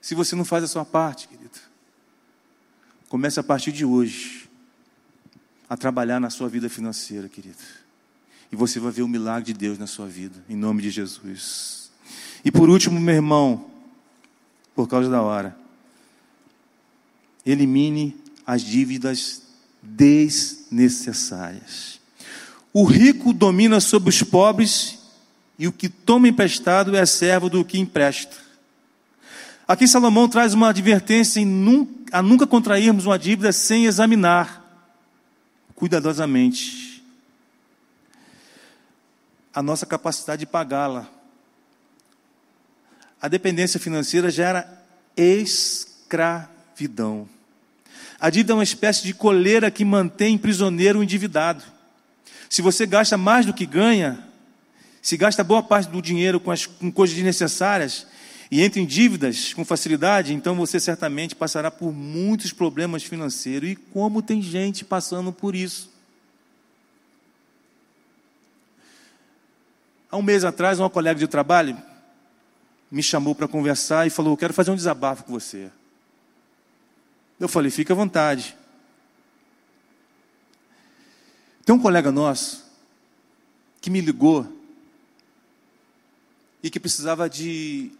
se 0.00 0.14
você 0.14 0.36
não 0.36 0.44
faz 0.44 0.62
a 0.62 0.68
sua 0.68 0.84
parte, 0.84 1.26
querido? 1.26 1.58
Comece 3.08 3.40
a 3.40 3.42
partir 3.42 3.72
de 3.72 3.84
hoje 3.84 4.48
a 5.68 5.76
trabalhar 5.76 6.20
na 6.20 6.30
sua 6.30 6.48
vida 6.48 6.68
financeira, 6.68 7.28
querido. 7.28 7.58
E 8.50 8.56
você 8.56 8.80
vai 8.80 8.90
ver 8.92 9.02
o 9.02 9.08
milagre 9.08 9.52
de 9.52 9.58
Deus 9.58 9.78
na 9.78 9.86
sua 9.86 10.06
vida, 10.06 10.42
em 10.48 10.56
nome 10.56 10.80
de 10.82 10.90
Jesus. 10.90 11.90
E 12.44 12.50
por 12.50 12.70
último, 12.70 13.00
meu 13.00 13.14
irmão, 13.14 13.70
por 14.74 14.88
causa 14.88 15.10
da 15.10 15.20
hora, 15.20 15.54
elimine 17.44 18.16
as 18.46 18.62
dívidas 18.62 19.42
desnecessárias. 19.82 21.97
O 22.72 22.84
rico 22.84 23.32
domina 23.32 23.80
sobre 23.80 24.10
os 24.10 24.22
pobres, 24.22 24.98
e 25.58 25.66
o 25.66 25.72
que 25.72 25.88
toma 25.88 26.28
emprestado 26.28 26.94
é 26.96 27.04
servo 27.04 27.50
do 27.50 27.64
que 27.64 27.78
empresta. 27.78 28.36
Aqui 29.66 29.88
Salomão 29.88 30.28
traz 30.28 30.54
uma 30.54 30.68
advertência 30.70 31.42
a 32.12 32.22
nunca 32.22 32.46
contrairmos 32.46 33.06
uma 33.06 33.18
dívida 33.18 33.52
sem 33.52 33.86
examinar 33.86 34.64
cuidadosamente 35.74 36.88
a 39.52 39.62
nossa 39.62 39.84
capacidade 39.84 40.40
de 40.40 40.46
pagá-la. 40.46 41.08
A 43.20 43.26
dependência 43.26 43.80
financeira 43.80 44.30
gera 44.30 44.84
escravidão. 45.16 46.48
A 48.20 48.30
dívida 48.30 48.52
é 48.52 48.56
uma 48.56 48.62
espécie 48.62 49.02
de 49.02 49.12
coleira 49.12 49.70
que 49.70 49.84
mantém 49.84 50.38
prisioneiro 50.38 51.02
endividado. 51.02 51.64
Se 52.48 52.62
você 52.62 52.86
gasta 52.86 53.16
mais 53.16 53.44
do 53.44 53.52
que 53.52 53.66
ganha, 53.66 54.26
se 55.02 55.16
gasta 55.16 55.44
boa 55.44 55.62
parte 55.62 55.88
do 55.90 56.02
dinheiro 56.02 56.40
com, 56.40 56.50
as, 56.50 56.66
com 56.66 56.90
coisas 56.90 57.14
desnecessárias 57.14 58.06
e 58.50 58.62
entra 58.62 58.80
em 58.80 58.86
dívidas 58.86 59.52
com 59.52 59.64
facilidade, 59.64 60.32
então 60.32 60.54
você 60.54 60.80
certamente 60.80 61.34
passará 61.34 61.70
por 61.70 61.92
muitos 61.92 62.52
problemas 62.52 63.02
financeiros. 63.04 63.70
E 63.70 63.76
como 63.76 64.22
tem 64.22 64.40
gente 64.40 64.84
passando 64.84 65.32
por 65.32 65.54
isso? 65.54 65.90
Há 70.10 70.16
um 70.16 70.22
mês 70.22 70.44
atrás, 70.44 70.80
uma 70.80 70.88
colega 70.88 71.20
de 71.20 71.28
trabalho 71.28 71.76
me 72.90 73.02
chamou 73.02 73.34
para 73.34 73.46
conversar 73.46 74.06
e 74.06 74.10
falou: 74.10 74.36
quero 74.36 74.54
fazer 74.54 74.70
um 74.70 74.76
desabafo 74.76 75.24
com 75.24 75.32
você. 75.32 75.70
Eu 77.38 77.48
falei: 77.48 77.70
Fica 77.70 77.92
à 77.92 77.96
vontade. 77.96 78.56
Tem 81.68 81.74
um 81.74 81.78
colega 81.78 82.10
nosso 82.10 82.64
que 83.78 83.90
me 83.90 84.00
ligou 84.00 84.50
e 86.62 86.70
que 86.70 86.80
precisava 86.80 87.28
de, 87.28 87.92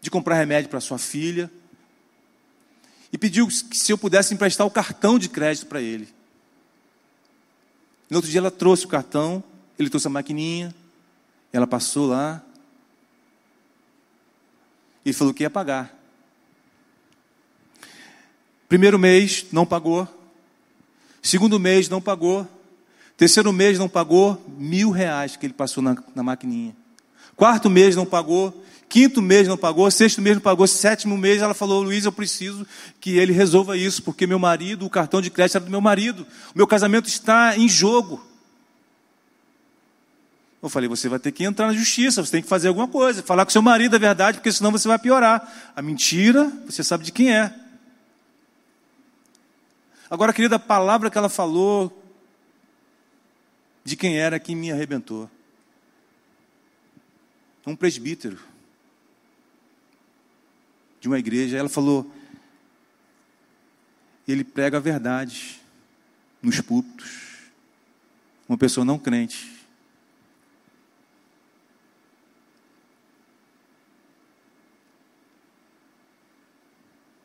de 0.00 0.10
comprar 0.10 0.34
remédio 0.34 0.68
para 0.68 0.80
sua 0.80 0.98
filha 0.98 1.48
e 3.12 3.16
pediu 3.16 3.46
que 3.46 3.78
se 3.78 3.92
eu 3.92 3.96
pudesse 3.96 4.34
emprestar 4.34 4.66
o 4.66 4.70
cartão 4.72 5.20
de 5.20 5.28
crédito 5.28 5.66
para 5.66 5.80
ele. 5.80 6.12
No 8.10 8.16
outro 8.16 8.28
dia 8.28 8.40
ela 8.40 8.50
trouxe 8.50 8.86
o 8.86 8.88
cartão, 8.88 9.44
ele 9.78 9.88
trouxe 9.88 10.08
a 10.08 10.10
maquininha, 10.10 10.74
ela 11.52 11.64
passou 11.64 12.08
lá 12.08 12.42
e 15.04 15.12
falou 15.12 15.32
que 15.32 15.44
ia 15.44 15.48
pagar. 15.48 15.96
Primeiro 18.68 18.98
mês 18.98 19.46
não 19.52 19.64
pagou, 19.64 20.08
Segundo 21.22 21.60
mês 21.60 21.88
não 21.88 22.00
pagou. 22.00 22.46
Terceiro 23.16 23.52
mês 23.52 23.78
não 23.78 23.88
pagou 23.88 24.44
mil 24.58 24.90
reais 24.90 25.36
que 25.36 25.46
ele 25.46 25.54
passou 25.54 25.80
na, 25.82 25.96
na 26.14 26.22
maquininha. 26.24 26.74
Quarto 27.36 27.70
mês 27.70 27.94
não 27.94 28.04
pagou. 28.04 28.62
Quinto 28.88 29.22
mês 29.22 29.46
não 29.46 29.56
pagou. 29.56 29.90
Sexto 29.90 30.20
mês 30.20 30.36
não 30.36 30.42
pagou. 30.42 30.66
Sétimo 30.66 31.16
mês 31.16 31.40
ela 31.40 31.54
falou: 31.54 31.82
Luiz, 31.82 32.04
eu 32.04 32.12
preciso 32.12 32.66
que 33.00 33.16
ele 33.16 33.32
resolva 33.32 33.76
isso, 33.76 34.02
porque 34.02 34.26
meu 34.26 34.38
marido, 34.38 34.84
o 34.84 34.90
cartão 34.90 35.22
de 35.22 35.30
crédito 35.30 35.56
era 35.56 35.64
do 35.64 35.70
meu 35.70 35.80
marido. 35.80 36.26
O 36.54 36.58
meu 36.58 36.66
casamento 36.66 37.08
está 37.08 37.56
em 37.56 37.68
jogo. 37.68 38.22
Eu 40.62 40.68
falei: 40.68 40.88
você 40.88 41.08
vai 41.08 41.18
ter 41.18 41.32
que 41.32 41.44
entrar 41.44 41.68
na 41.68 41.72
justiça, 41.72 42.22
você 42.22 42.32
tem 42.32 42.42
que 42.42 42.48
fazer 42.48 42.68
alguma 42.68 42.88
coisa, 42.88 43.22
falar 43.22 43.44
com 43.44 43.50
seu 43.50 43.62
marido 43.62 43.96
a 43.96 43.98
verdade, 43.98 44.38
porque 44.38 44.52
senão 44.52 44.70
você 44.70 44.86
vai 44.86 44.98
piorar. 44.98 45.72
A 45.74 45.80
mentira, 45.80 46.52
você 46.66 46.84
sabe 46.84 47.04
de 47.04 47.12
quem 47.12 47.32
é. 47.32 47.54
Agora, 50.12 50.30
querida, 50.34 50.56
a 50.56 50.58
palavra 50.58 51.10
que 51.10 51.16
ela 51.16 51.30
falou 51.30 51.90
de 53.82 53.96
quem 53.96 54.18
era 54.18 54.38
que 54.38 54.54
me 54.54 54.70
arrebentou. 54.70 55.30
Um 57.66 57.74
presbítero 57.74 58.38
de 61.00 61.08
uma 61.08 61.18
igreja, 61.18 61.56
ela 61.56 61.70
falou: 61.70 62.12
ele 64.28 64.44
prega 64.44 64.76
a 64.76 64.80
verdade 64.80 65.58
nos 66.42 66.60
púlpitos. 66.60 67.50
Uma 68.46 68.58
pessoa 68.58 68.84
não 68.84 68.98
crente. 68.98 69.64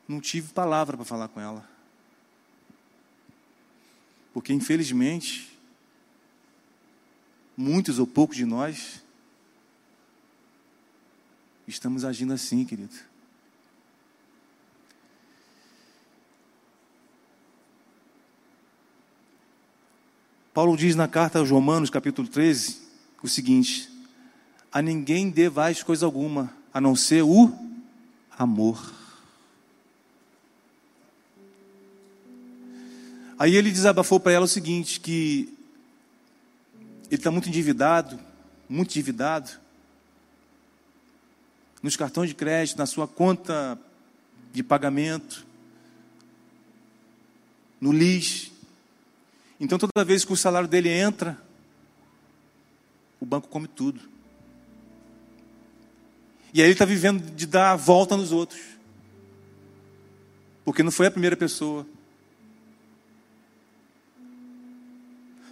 Não 0.08 0.22
tive 0.22 0.54
palavra 0.54 0.96
para 0.96 1.06
falar 1.06 1.28
com 1.28 1.42
ela. 1.42 1.77
Porque, 4.38 4.54
infelizmente, 4.54 5.50
muitos 7.58 7.98
ou 7.98 8.06
poucos 8.06 8.38
de 8.38 8.46
nós 8.46 9.02
estamos 11.68 12.06
agindo 12.06 12.34
assim, 12.34 12.64
querido. 12.64 12.94
Paulo 20.54 20.78
diz 20.78 20.96
na 20.96 21.08
carta 21.08 21.40
aos 21.40 21.50
Romanos, 21.50 21.90
capítulo 21.90 22.28
13, 22.28 22.80
o 23.24 23.28
seguinte: 23.28 23.90
A 24.72 24.84
ninguém 24.84 25.32
devais 25.32 25.82
coisa 25.82 26.06
alguma, 26.06 26.54
a 26.72 26.80
não 26.80 26.96
ser 26.96 27.24
o 27.24 27.52
amor. 28.38 29.07
Aí 33.40 33.56
ele 33.56 33.72
desabafou 33.72 34.20
para 34.20 34.32
ela 34.32 34.46
o 34.46 34.50
seguinte: 34.50 35.00
que 35.00 35.54
ele 37.06 37.16
está 37.16 37.32
muito 37.32 37.48
endividado, 37.48 38.20
muito 38.68 38.92
endividado, 38.92 39.52
nos 41.82 41.96
cartões 41.96 42.30
de 42.30 42.36
crédito, 42.36 42.78
na 42.78 42.86
sua 42.86 43.08
conta 43.08 43.80
de 44.52 44.64
pagamento, 44.64 45.46
no 47.80 47.92
LIS. 47.92 48.52
Então, 49.60 49.78
toda 49.78 50.06
vez 50.06 50.26
que 50.26 50.34
o 50.34 50.38
salário 50.38 50.68
dele 50.68 50.90
entra, 50.90 51.38
o 53.20 53.26
banco 53.26 53.48
come 53.48 53.68
tudo. 53.68 54.02
E 56.54 56.62
aí 56.62 56.68
ele 56.68 56.74
está 56.74 56.86
vivendo 56.86 57.22
de 57.36 57.46
dar 57.46 57.72
a 57.72 57.76
volta 57.76 58.18
nos 58.18 58.32
outros. 58.32 58.62
Porque 60.66 60.84
não 60.84 60.92
foi 60.92 61.08
a 61.08 61.12
primeira 61.12 61.38
pessoa, 61.38 61.88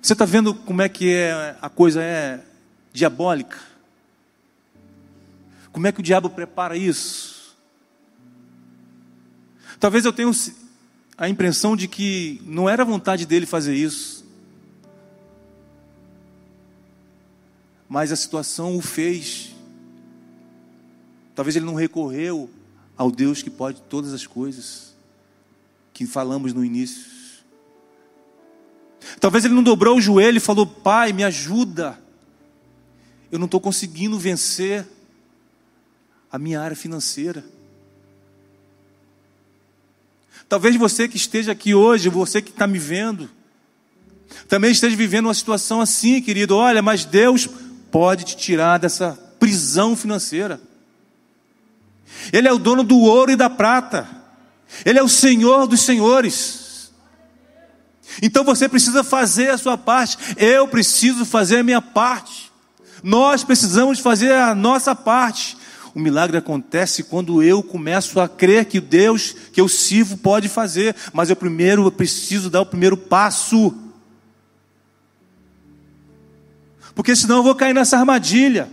Você 0.05 0.13
está 0.13 0.23
vendo 0.23 0.53
como 0.53 0.83
é 0.83 0.87
que 0.87 1.11
é, 1.11 1.57
a 1.59 1.67
coisa 1.67 1.99
é 1.99 2.39
diabólica? 2.93 3.57
Como 5.71 5.87
é 5.87 5.91
que 5.91 5.99
o 5.99 6.03
diabo 6.03 6.29
prepara 6.29 6.77
isso? 6.77 7.55
Talvez 9.79 10.05
eu 10.05 10.13
tenha 10.13 10.29
a 11.17 11.27
impressão 11.27 11.75
de 11.75 11.87
que 11.87 12.39
não 12.45 12.69
era 12.69 12.85
vontade 12.85 13.25
dele 13.25 13.47
fazer 13.47 13.73
isso, 13.73 14.23
mas 17.89 18.11
a 18.11 18.15
situação 18.15 18.77
o 18.77 18.81
fez. 18.83 19.55
Talvez 21.33 21.55
ele 21.55 21.65
não 21.65 21.73
recorreu 21.73 22.47
ao 22.95 23.09
Deus 23.09 23.41
que 23.41 23.49
pode 23.49 23.81
todas 23.89 24.13
as 24.13 24.27
coisas 24.27 24.93
que 25.91 26.05
falamos 26.05 26.53
no 26.53 26.63
início. 26.63 27.24
Talvez 29.19 29.45
ele 29.45 29.53
não 29.53 29.63
dobrou 29.63 29.97
o 29.97 30.01
joelho 30.01 30.37
e 30.37 30.41
falou: 30.41 30.65
Pai, 30.65 31.13
me 31.13 31.23
ajuda. 31.23 31.99
Eu 33.31 33.39
não 33.39 33.45
estou 33.45 33.59
conseguindo 33.59 34.17
vencer 34.17 34.87
a 36.31 36.37
minha 36.37 36.61
área 36.61 36.75
financeira. 36.75 37.43
Talvez 40.47 40.75
você 40.75 41.07
que 41.07 41.17
esteja 41.17 41.51
aqui 41.51 41.73
hoje, 41.73 42.07
você 42.07 42.41
que 42.41 42.51
está 42.51 42.67
me 42.67 42.77
vendo, 42.77 43.29
também 44.47 44.71
esteja 44.71 44.95
vivendo 44.95 45.25
uma 45.25 45.33
situação 45.33 45.81
assim, 45.81 46.21
querido. 46.21 46.55
Olha, 46.55 46.81
mas 46.81 47.03
Deus 47.03 47.47
pode 47.91 48.25
te 48.25 48.37
tirar 48.37 48.77
dessa 48.77 49.13
prisão 49.39 49.95
financeira. 49.95 50.61
Ele 52.31 52.47
é 52.47 52.53
o 52.53 52.59
dono 52.59 52.83
do 52.83 52.99
ouro 52.99 53.31
e 53.31 53.35
da 53.35 53.49
prata. 53.49 54.07
Ele 54.85 54.99
é 54.99 55.03
o 55.03 55.09
Senhor 55.09 55.67
dos 55.67 55.81
senhores. 55.81 56.64
Então 58.21 58.43
você 58.43 58.69
precisa 58.69 59.03
fazer 59.03 59.49
a 59.49 59.57
sua 59.57 59.77
parte. 59.77 60.17
Eu 60.37 60.67
preciso 60.67 61.25
fazer 61.25 61.57
a 61.57 61.63
minha 61.63 61.81
parte. 61.81 62.51
Nós 63.03 63.43
precisamos 63.43 63.99
fazer 63.99 64.33
a 64.33 64.55
nossa 64.55 64.95
parte. 64.95 65.57
O 65.93 65.99
milagre 65.99 66.37
acontece 66.37 67.03
quando 67.03 67.41
eu 67.41 67.63
começo 67.63 68.19
a 68.19 68.27
crer 68.27 68.65
que 68.65 68.81
Deus 68.81 69.33
que 69.53 69.61
eu 69.61 69.67
sirvo 69.69 70.17
pode 70.17 70.49
fazer, 70.49 70.93
mas 71.13 71.29
eu 71.29 71.35
primeiro 71.35 71.85
eu 71.85 71.91
preciso 71.91 72.49
dar 72.49 72.61
o 72.61 72.65
primeiro 72.65 72.97
passo. 72.97 73.73
Porque 76.93 77.15
senão 77.15 77.37
eu 77.37 77.43
vou 77.43 77.55
cair 77.55 77.73
nessa 77.73 77.97
armadilha. 77.97 78.69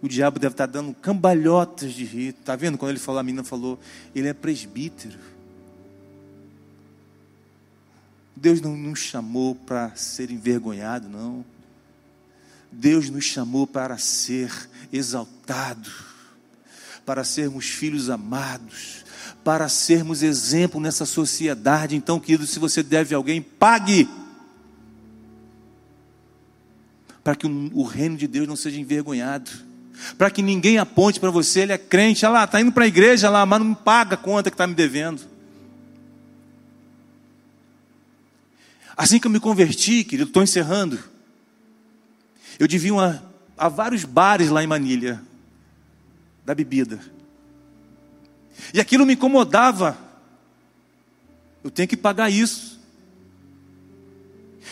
O 0.00 0.08
diabo 0.08 0.38
deve 0.38 0.54
estar 0.54 0.66
dando 0.66 0.94
cambalhotas 0.94 1.92
de 1.92 2.04
rir. 2.04 2.28
Está 2.28 2.54
vendo? 2.54 2.78
Quando 2.78 2.90
ele 2.90 3.00
falou, 3.00 3.18
a 3.18 3.22
menina 3.22 3.42
falou, 3.42 3.78
ele 4.14 4.28
é 4.28 4.34
presbítero. 4.34 5.18
Deus 8.40 8.60
não 8.60 8.76
nos 8.76 9.00
chamou 9.00 9.54
para 9.54 9.94
ser 9.96 10.30
envergonhado, 10.30 11.08
não. 11.08 11.44
Deus 12.70 13.10
nos 13.10 13.24
chamou 13.24 13.66
para 13.66 13.98
ser 13.98 14.52
exaltado, 14.92 15.90
para 17.04 17.24
sermos 17.24 17.66
filhos 17.66 18.08
amados, 18.08 19.04
para 19.42 19.68
sermos 19.68 20.22
exemplo 20.22 20.80
nessa 20.80 21.04
sociedade. 21.04 21.96
Então, 21.96 22.20
querido, 22.20 22.46
se 22.46 22.60
você 22.60 22.80
deve 22.80 23.12
a 23.12 23.18
alguém, 23.18 23.42
pague. 23.42 24.08
Para 27.24 27.34
que 27.34 27.46
o 27.46 27.82
reino 27.82 28.16
de 28.16 28.28
Deus 28.28 28.46
não 28.46 28.56
seja 28.56 28.80
envergonhado. 28.80 29.50
Para 30.16 30.30
que 30.30 30.42
ninguém 30.42 30.78
aponte 30.78 31.18
para 31.18 31.30
você, 31.30 31.60
ele 31.60 31.72
é 31.72 31.78
crente, 31.78 32.24
olha 32.24 32.34
lá, 32.34 32.44
está 32.44 32.60
indo 32.60 32.70
para 32.70 32.84
a 32.84 32.88
igreja 32.88 33.28
lá, 33.28 33.44
mas 33.44 33.58
não 33.58 33.74
paga 33.74 34.14
a 34.14 34.18
conta 34.18 34.48
que 34.48 34.54
está 34.54 34.66
me 34.66 34.74
devendo. 34.74 35.37
Assim 38.98 39.20
que 39.20 39.28
eu 39.28 39.30
me 39.30 39.38
converti, 39.38 40.02
querido, 40.02 40.28
estou 40.28 40.42
encerrando. 40.42 40.98
Eu 42.58 42.66
devia 42.66 42.92
uma, 42.92 43.22
a 43.56 43.68
vários 43.68 44.04
bares 44.04 44.48
lá 44.48 44.60
em 44.60 44.66
Manilha, 44.66 45.22
da 46.44 46.52
bebida. 46.52 46.98
E 48.74 48.80
aquilo 48.80 49.06
me 49.06 49.12
incomodava. 49.12 49.96
Eu 51.62 51.70
tenho 51.70 51.86
que 51.86 51.96
pagar 51.96 52.28
isso. 52.28 52.80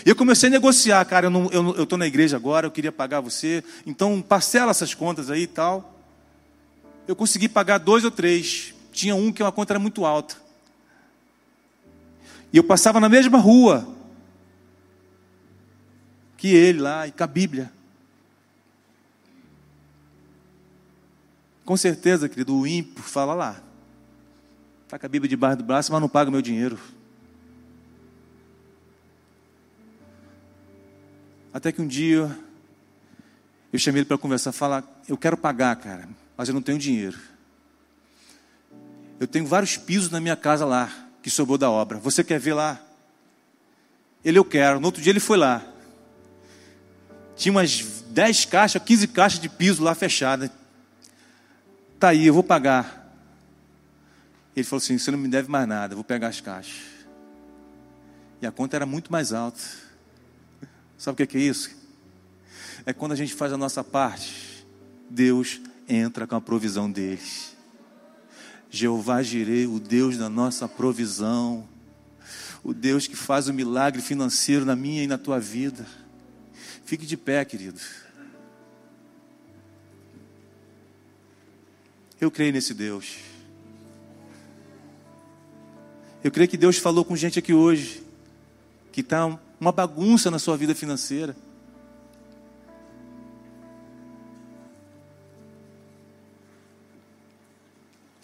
E 0.05 0.09
eu 0.09 0.17
comecei 0.17 0.49
a 0.49 0.51
negociar, 0.51 1.05
cara, 1.05 1.29
eu 1.53 1.85
estou 1.85 1.97
na 1.97 2.09
igreja 2.09 2.37
agora, 2.37 2.67
eu 2.67 2.73
queria 2.73 2.91
pagar 2.91 3.21
você, 3.21 3.63
então 3.87 4.21
parcela 4.21 4.73
essas 4.73 4.93
contas 4.93 5.31
aí 5.31 5.43
e 5.43 5.47
tal. 5.47 6.03
Eu 7.07 7.15
consegui 7.15 7.49
pagar 7.49 7.79
dois 7.79 8.05
ou 8.05 8.11
três. 8.11 8.75
Tinha 8.91 9.15
um 9.15 9.31
que 9.31 9.41
uma 9.41 9.53
conta 9.53 9.75
era 9.75 9.79
muito 9.79 10.05
alta. 10.05 10.35
E 12.53 12.57
eu 12.57 12.65
passava 12.65 12.99
na 12.99 13.09
mesma 13.09 13.39
rua 13.39 13.95
que 16.47 16.55
ele 16.55 16.81
lá, 16.81 17.09
e 17.09 17.11
com 17.11 17.25
a 17.25 17.27
Bíblia. 17.27 17.73
Com 21.65 21.77
certeza, 21.77 22.29
querido, 22.29 22.57
o 22.57 22.65
ímpio 22.65 23.03
fala 23.03 23.35
lá. 23.35 23.61
Está 24.85 24.97
com 24.97 25.07
a 25.07 25.09
Bíblia 25.09 25.29
debaixo 25.29 25.57
do 25.57 25.65
braço, 25.65 25.91
mas 25.91 26.01
não 26.01 26.09
paga 26.09 26.31
o 26.31 26.33
meu 26.33 26.41
dinheiro. 26.41 26.79
Até 31.53 31.73
que 31.73 31.83
um 31.83 31.87
dia 31.89 32.39
eu 33.73 33.79
chamei 33.81 34.03
ele 34.03 34.07
para 34.07 34.17
conversar, 34.17 34.53
falar, 34.53 34.85
eu 35.09 35.17
quero 35.17 35.37
pagar, 35.37 35.75
cara, 35.75 36.09
mas 36.37 36.49
eu 36.49 36.55
não 36.55 36.63
tenho 36.63 36.79
dinheiro. 36.79 37.19
Eu 39.19 39.27
tenho 39.27 39.47
vários 39.47 39.77
pisos 39.77 40.11
na 40.11 40.21
minha 40.21 40.37
casa 40.37 40.65
lá, 40.65 41.09
que 41.21 41.29
sobrou 41.29 41.59
da 41.59 41.69
obra. 41.69 41.99
Você 41.99 42.23
quer 42.23 42.39
ver 42.39 42.55
lá? 42.55 42.81
Ele 44.25 44.39
eu 44.39 44.45
quero. 44.45 44.79
No 44.79 44.87
outro 44.87 45.03
dia 45.03 45.11
ele 45.11 45.19
foi 45.19 45.39
lá. 45.39 45.73
Tinha 47.37 47.53
umas 47.53 48.03
10 48.09 48.47
caixas, 48.47 48.83
15 48.83 49.09
caixas 49.09 49.41
de 49.41 49.49
piso 49.49 49.83
lá 49.83 49.95
fechadas. 49.95 50.51
Tá 52.01 52.09
aí, 52.09 52.27
eu 52.27 52.35
vou 52.35 52.43
pagar. 52.43 53.15
Ele 54.57 54.65
falou 54.65 54.79
assim: 54.79 54.97
Você 54.97 55.11
não 55.11 55.19
me 55.19 55.29
deve 55.29 55.51
mais 55.51 55.69
nada, 55.69 55.95
vou 55.95 56.03
pegar 56.03 56.29
as 56.29 56.41
caixas. 56.41 56.97
E 58.41 58.47
a 58.47 58.51
conta 58.51 58.77
era 58.77 58.87
muito 58.87 59.13
mais 59.13 59.33
alta. 59.33 59.61
Sabe 60.97 61.23
o 61.23 61.27
que 61.27 61.37
é 61.37 61.41
isso? 61.41 61.71
É 62.87 62.93
quando 62.93 63.13
a 63.13 63.17
gente 63.17 63.35
faz 63.35 63.53
a 63.53 63.57
nossa 63.57 63.85
parte, 63.85 64.67
Deus 65.11 65.61
entra 65.89 66.27
com 66.27 66.37
a 66.37 66.41
provisão 66.41 66.91
deles. 66.91 67.55
Jeová 68.71 69.23
Jirei, 69.23 69.67
o 69.67 69.79
Deus 69.79 70.17
da 70.17 70.29
nossa 70.29 70.69
provisão, 70.69 71.69
o 72.63 72.75
Deus 72.75 73.07
que 73.07 73.17
faz 73.17 73.49
o 73.49 73.55
milagre 73.55 74.03
financeiro 74.03 74.65
na 74.65 74.75
minha 74.75 75.03
e 75.03 75.07
na 75.07 75.19
tua 75.19 75.39
vida. 75.39 75.87
Fique 76.87 77.05
de 77.05 77.17
pé, 77.17 77.45
querido. 77.45 77.81
Eu 82.21 82.31
creio 82.31 82.53
nesse 82.53 82.73
Deus. 82.73 83.17
Eu 86.23 86.31
creio 86.31 86.49
que 86.49 86.57
Deus 86.57 86.79
falou 86.79 87.05
com 87.05 87.17
gente 87.17 87.41
aqui 87.41 87.53
hoje 87.53 88.05
que 88.93 89.01
está 89.01 89.27
uma 89.61 89.73
bagunça 89.73 90.31
na 90.31 90.39
sua 90.39 90.57
vida 90.57 90.77
financeira. 90.77 91.37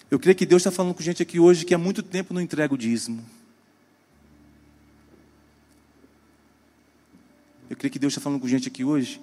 Eu 0.09 0.21
creio 0.21 0.37
que 0.37 0.47
Deus 0.47 0.63
está 0.63 0.71
falando 0.71 0.95
com 0.95 1.03
gente 1.03 1.21
aqui 1.21 1.41
hoje 1.41 1.65
que 1.65 1.75
há 1.75 1.79
muito 1.79 2.01
tempo 2.01 2.33
não 2.33 2.41
entrega 2.41 2.73
o 2.73 2.79
dízimo. 2.79 3.27
Eu 7.73 7.77
creio 7.77 7.91
que 7.91 7.99
Deus 7.99 8.13
está 8.13 8.21
falando 8.21 8.39
com 8.39 8.47
gente 8.47 8.69
aqui 8.69 8.85
hoje 8.85 9.19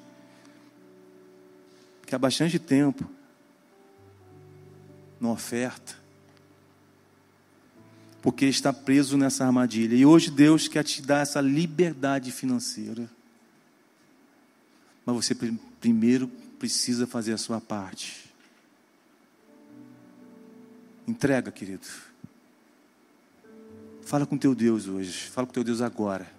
que 2.07 2.15
há 2.15 2.17
bastante 2.17 2.57
tempo 2.57 3.07
não 5.21 5.29
oferta. 5.29 5.95
Porque 8.23 8.45
está 8.45 8.73
preso 8.73 9.15
nessa 9.17 9.45
armadilha. 9.45 9.93
E 9.93 10.03
hoje 10.03 10.31
Deus 10.31 10.67
quer 10.67 10.83
te 10.83 10.99
dar 10.99 11.19
essa 11.19 11.39
liberdade 11.39 12.31
financeira. 12.31 13.07
Mas 15.05 15.15
você 15.15 15.35
primeiro 15.79 16.27
precisa 16.57 17.05
fazer 17.05 17.33
a 17.33 17.37
sua 17.37 17.61
parte. 17.61 18.33
Entrega, 21.07 21.51
querido. 21.51 21.85
Fala 24.01 24.25
com 24.25 24.39
teu 24.39 24.55
Deus 24.55 24.87
hoje. 24.87 25.29
Fala 25.29 25.45
com 25.45 25.53
teu 25.53 25.63
Deus 25.63 25.81
agora. 25.81 26.38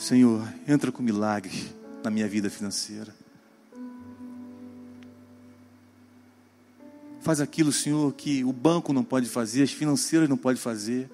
Senhor, 0.00 0.50
entra 0.66 0.90
com 0.90 1.02
milagre 1.02 1.52
na 2.02 2.10
minha 2.10 2.26
vida 2.26 2.48
financeira. 2.48 3.14
Faz 7.20 7.38
aquilo, 7.38 7.70
Senhor, 7.70 8.10
que 8.14 8.42
o 8.42 8.50
banco 8.50 8.94
não 8.94 9.04
pode 9.04 9.28
fazer, 9.28 9.62
as 9.62 9.70
financeiras 9.70 10.26
não 10.26 10.38
podem 10.38 10.58
fazer, 10.58 11.10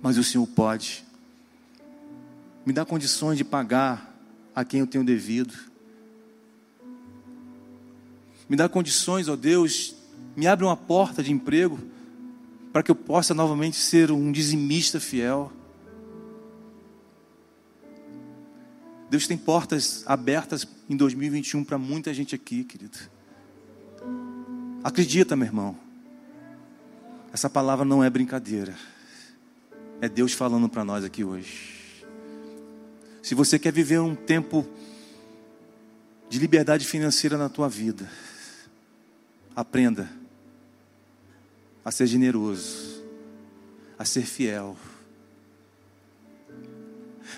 mas 0.00 0.16
o 0.16 0.24
Senhor 0.24 0.46
pode. 0.46 1.04
Me 2.64 2.72
dá 2.72 2.82
condições 2.86 3.36
de 3.36 3.44
pagar 3.44 4.10
a 4.54 4.64
quem 4.64 4.80
eu 4.80 4.86
tenho 4.86 5.04
devido. 5.04 5.54
Me 8.48 8.56
dá 8.56 8.70
condições, 8.70 9.28
ó 9.28 9.36
Deus, 9.36 9.94
me 10.34 10.46
abre 10.46 10.64
uma 10.64 10.78
porta 10.78 11.22
de 11.22 11.30
emprego 11.30 11.78
para 12.72 12.82
que 12.82 12.90
eu 12.90 12.96
possa 12.96 13.34
novamente 13.34 13.76
ser 13.76 14.10
um 14.10 14.32
dizimista 14.32 14.98
fiel. 14.98 15.52
Deus 19.10 19.26
tem 19.26 19.36
portas 19.36 20.04
abertas 20.06 20.64
em 20.88 20.96
2021 20.96 21.64
para 21.64 21.76
muita 21.76 22.14
gente 22.14 22.32
aqui, 22.32 22.62
querido. 22.62 22.96
Acredita, 24.84 25.34
meu 25.34 25.46
irmão. 25.46 25.76
Essa 27.32 27.50
palavra 27.50 27.84
não 27.84 28.04
é 28.04 28.08
brincadeira. 28.08 28.74
É 30.00 30.08
Deus 30.08 30.32
falando 30.32 30.68
para 30.68 30.84
nós 30.84 31.04
aqui 31.04 31.24
hoje. 31.24 32.04
Se 33.20 33.34
você 33.34 33.58
quer 33.58 33.72
viver 33.72 34.00
um 34.00 34.14
tempo 34.14 34.64
de 36.28 36.38
liberdade 36.38 36.86
financeira 36.86 37.36
na 37.36 37.48
tua 37.48 37.68
vida, 37.68 38.08
aprenda 39.56 40.08
a 41.84 41.90
ser 41.90 42.06
generoso, 42.06 43.02
a 43.98 44.04
ser 44.04 44.22
fiel. 44.22 44.76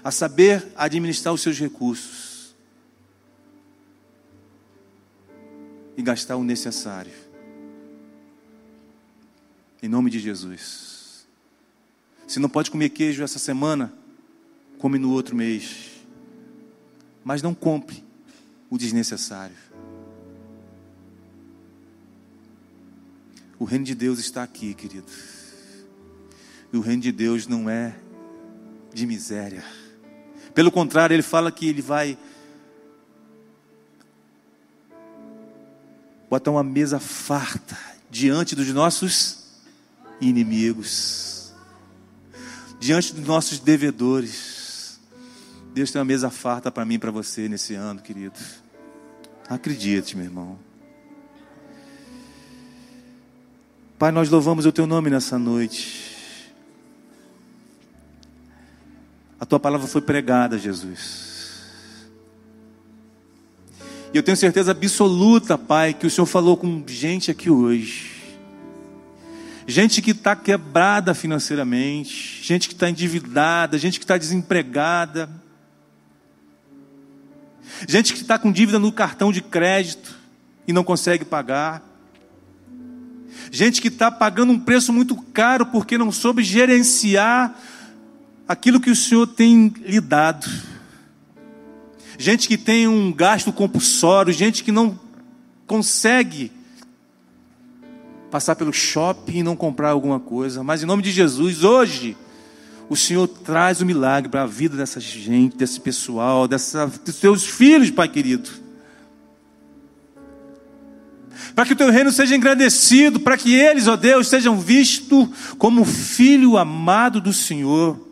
A 0.02 0.10
saber 0.10 0.66
administrar 0.76 1.32
os 1.32 1.40
seus 1.40 1.58
recursos 1.58 2.54
e 5.96 6.02
gastar 6.02 6.36
o 6.36 6.44
necessário. 6.44 7.12
Em 9.82 9.88
nome 9.88 10.10
de 10.10 10.18
Jesus. 10.18 11.26
Se 12.26 12.38
não 12.38 12.48
pode 12.48 12.70
comer 12.70 12.90
queijo 12.90 13.22
essa 13.22 13.38
semana, 13.38 13.92
come 14.78 14.98
no 14.98 15.10
outro 15.10 15.36
mês. 15.36 15.90
Mas 17.24 17.42
não 17.42 17.54
compre 17.54 18.02
o 18.70 18.78
desnecessário. 18.78 19.56
O 23.58 23.64
reino 23.64 23.84
de 23.84 23.94
Deus 23.94 24.18
está 24.18 24.42
aqui, 24.42 24.74
querido. 24.74 25.12
E 26.72 26.76
o 26.76 26.80
reino 26.80 27.02
de 27.02 27.12
Deus 27.12 27.46
não 27.46 27.68
é 27.68 27.94
de 28.92 29.06
miséria. 29.06 29.62
Pelo 30.54 30.70
contrário, 30.70 31.14
ele 31.14 31.22
fala 31.22 31.50
que 31.50 31.66
ele 31.66 31.80
vai 31.80 32.16
botar 36.28 36.50
uma 36.50 36.62
mesa 36.62 36.98
farta 36.98 37.78
diante 38.10 38.54
dos 38.54 38.68
nossos 38.68 39.42
inimigos, 40.20 41.52
diante 42.78 43.14
dos 43.14 43.26
nossos 43.26 43.58
devedores. 43.58 45.00
Deus 45.74 45.90
tem 45.90 45.98
uma 45.98 46.04
mesa 46.04 46.30
farta 46.30 46.70
para 46.70 46.84
mim 46.84 46.94
e 46.94 46.98
para 46.98 47.10
você 47.10 47.48
nesse 47.48 47.74
ano, 47.74 48.00
querido. 48.00 48.38
Acredite, 49.48 50.16
meu 50.16 50.26
irmão. 50.26 50.58
Pai, 53.98 54.10
nós 54.10 54.28
louvamos 54.28 54.66
o 54.66 54.72
teu 54.72 54.86
nome 54.86 55.10
nessa 55.10 55.38
noite. 55.38 56.01
A 59.42 59.44
tua 59.44 59.58
palavra 59.58 59.88
foi 59.88 60.00
pregada, 60.00 60.56
Jesus. 60.56 61.72
E 64.14 64.16
eu 64.16 64.22
tenho 64.22 64.36
certeza 64.36 64.70
absoluta, 64.70 65.58
Pai, 65.58 65.92
que 65.92 66.06
o 66.06 66.10
Senhor 66.10 66.26
falou 66.26 66.56
com 66.56 66.84
gente 66.86 67.28
aqui 67.28 67.50
hoje. 67.50 68.22
Gente 69.66 70.00
que 70.00 70.12
está 70.12 70.36
quebrada 70.36 71.12
financeiramente, 71.12 72.40
gente 72.40 72.68
que 72.68 72.74
está 72.74 72.88
endividada, 72.88 73.76
gente 73.78 73.98
que 73.98 74.04
está 74.04 74.16
desempregada, 74.16 75.28
gente 77.88 78.12
que 78.12 78.20
está 78.20 78.38
com 78.38 78.52
dívida 78.52 78.78
no 78.78 78.92
cartão 78.92 79.32
de 79.32 79.42
crédito 79.42 80.16
e 80.68 80.72
não 80.72 80.84
consegue 80.84 81.24
pagar, 81.24 81.82
gente 83.50 83.82
que 83.82 83.88
está 83.88 84.08
pagando 84.08 84.52
um 84.52 84.60
preço 84.60 84.92
muito 84.92 85.16
caro 85.16 85.66
porque 85.66 85.98
não 85.98 86.12
soube 86.12 86.44
gerenciar 86.44 87.58
aquilo 88.52 88.78
que 88.78 88.90
o 88.90 88.96
Senhor 88.96 89.26
tem 89.26 89.72
lhe 89.80 90.00
dado. 90.00 90.46
Gente 92.18 92.46
que 92.46 92.58
tem 92.58 92.86
um 92.86 93.10
gasto 93.10 93.50
compulsório, 93.50 94.32
gente 94.32 94.62
que 94.62 94.70
não 94.70 95.00
consegue 95.66 96.52
passar 98.30 98.54
pelo 98.54 98.72
shopping 98.72 99.38
e 99.38 99.42
não 99.42 99.56
comprar 99.56 99.90
alguma 99.90 100.20
coisa, 100.20 100.62
mas 100.62 100.82
em 100.82 100.86
nome 100.86 101.02
de 101.02 101.10
Jesus, 101.10 101.64
hoje, 101.64 102.14
o 102.90 102.96
Senhor 102.96 103.26
traz 103.26 103.80
o 103.80 103.86
milagre 103.86 104.30
para 104.30 104.42
a 104.42 104.46
vida 104.46 104.76
dessa 104.76 105.00
gente, 105.00 105.56
desse 105.56 105.80
pessoal, 105.80 106.46
dessa, 106.46 106.86
dos 106.86 107.16
teus 107.16 107.44
filhos, 107.44 107.90
Pai 107.90 108.08
querido. 108.08 108.50
Para 111.54 111.64
que 111.64 111.72
o 111.72 111.76
teu 111.76 111.90
reino 111.90 112.12
seja 112.12 112.36
engrandecido, 112.36 113.18
para 113.18 113.38
que 113.38 113.54
eles, 113.54 113.88
ó 113.88 113.96
Deus, 113.96 114.28
sejam 114.28 114.60
vistos 114.60 115.28
como 115.56 115.86
filho 115.86 116.58
amado 116.58 117.18
do 117.18 117.32
Senhor. 117.32 118.11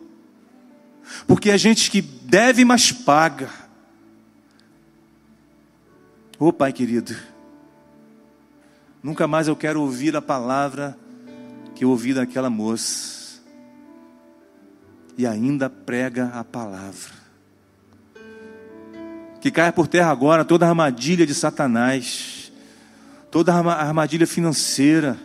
Porque 1.27 1.51
a 1.51 1.57
gente 1.57 1.89
que 1.91 2.01
deve, 2.01 2.65
mas 2.65 2.91
paga. 2.91 3.49
Ô 6.39 6.47
oh, 6.47 6.53
Pai 6.53 6.73
querido, 6.73 7.15
nunca 9.03 9.27
mais 9.27 9.47
eu 9.47 9.55
quero 9.55 9.81
ouvir 9.81 10.15
a 10.15 10.21
palavra 10.21 10.97
que 11.75 11.85
eu 11.85 11.89
ouvi 11.89 12.13
daquela 12.13 12.49
moça. 12.49 13.39
E 15.17 15.27
ainda 15.27 15.69
prega 15.69 16.31
a 16.33 16.43
palavra. 16.43 17.21
Que 19.39 19.51
caia 19.51 19.71
por 19.71 19.87
terra 19.87 20.11
agora 20.11 20.45
toda 20.45 20.65
a 20.65 20.69
armadilha 20.69 21.25
de 21.27 21.35
Satanás, 21.35 22.51
toda 23.29 23.53
a 23.53 23.73
armadilha 23.73 24.25
financeira, 24.25 25.19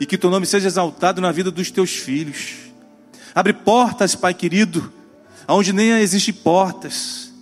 e 0.00 0.06
que 0.06 0.16
teu 0.16 0.30
nome 0.30 0.46
seja 0.46 0.68
exaltado 0.68 1.20
na 1.20 1.32
vida 1.32 1.50
dos 1.50 1.70
teus 1.70 1.96
filhos. 1.96 2.67
Abre 3.38 3.52
portas, 3.52 4.16
Pai 4.16 4.34
querido, 4.34 4.92
aonde 5.46 5.72
nem 5.72 5.90
existem 5.90 6.34
portas. 6.34 7.32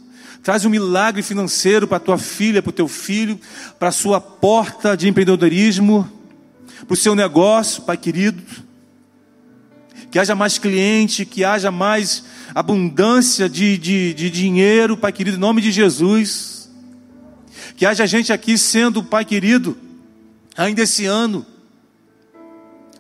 Traz 0.42 0.62
um 0.66 0.68
milagre 0.68 1.22
financeiro 1.22 1.88
para 1.88 1.98
tua 1.98 2.18
filha, 2.18 2.60
para 2.60 2.68
o 2.68 2.72
teu 2.74 2.86
filho, 2.86 3.40
para 3.78 3.88
a 3.88 3.92
sua 3.92 4.20
porta 4.20 4.94
de 4.94 5.08
empreendedorismo, 5.08 6.06
para 6.86 6.92
o 6.92 6.96
seu 6.98 7.14
negócio, 7.14 7.80
Pai 7.84 7.96
querido. 7.96 8.42
Que 10.10 10.18
haja 10.18 10.34
mais 10.34 10.58
cliente, 10.58 11.24
que 11.24 11.42
haja 11.46 11.70
mais 11.70 12.24
abundância 12.54 13.48
de, 13.48 13.78
de, 13.78 14.12
de 14.12 14.28
dinheiro, 14.28 14.98
Pai 14.98 15.12
querido, 15.12 15.38
em 15.38 15.40
nome 15.40 15.62
de 15.62 15.72
Jesus. 15.72 16.68
Que 17.74 17.86
haja 17.86 18.06
gente 18.06 18.34
aqui 18.34 18.58
sendo, 18.58 19.02
Pai 19.02 19.24
querido, 19.24 19.78
ainda 20.58 20.82
esse 20.82 21.06
ano, 21.06 21.46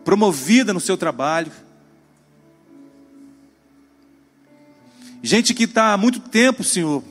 promovida 0.02 0.72
no 0.72 0.80
seu 0.80 0.96
trabalho 0.96 1.52
Gente 5.26 5.52
que 5.52 5.64
está 5.64 5.92
há 5.92 5.96
muito 5.96 6.20
tempo, 6.20 6.62
Senhor, 6.62 7.02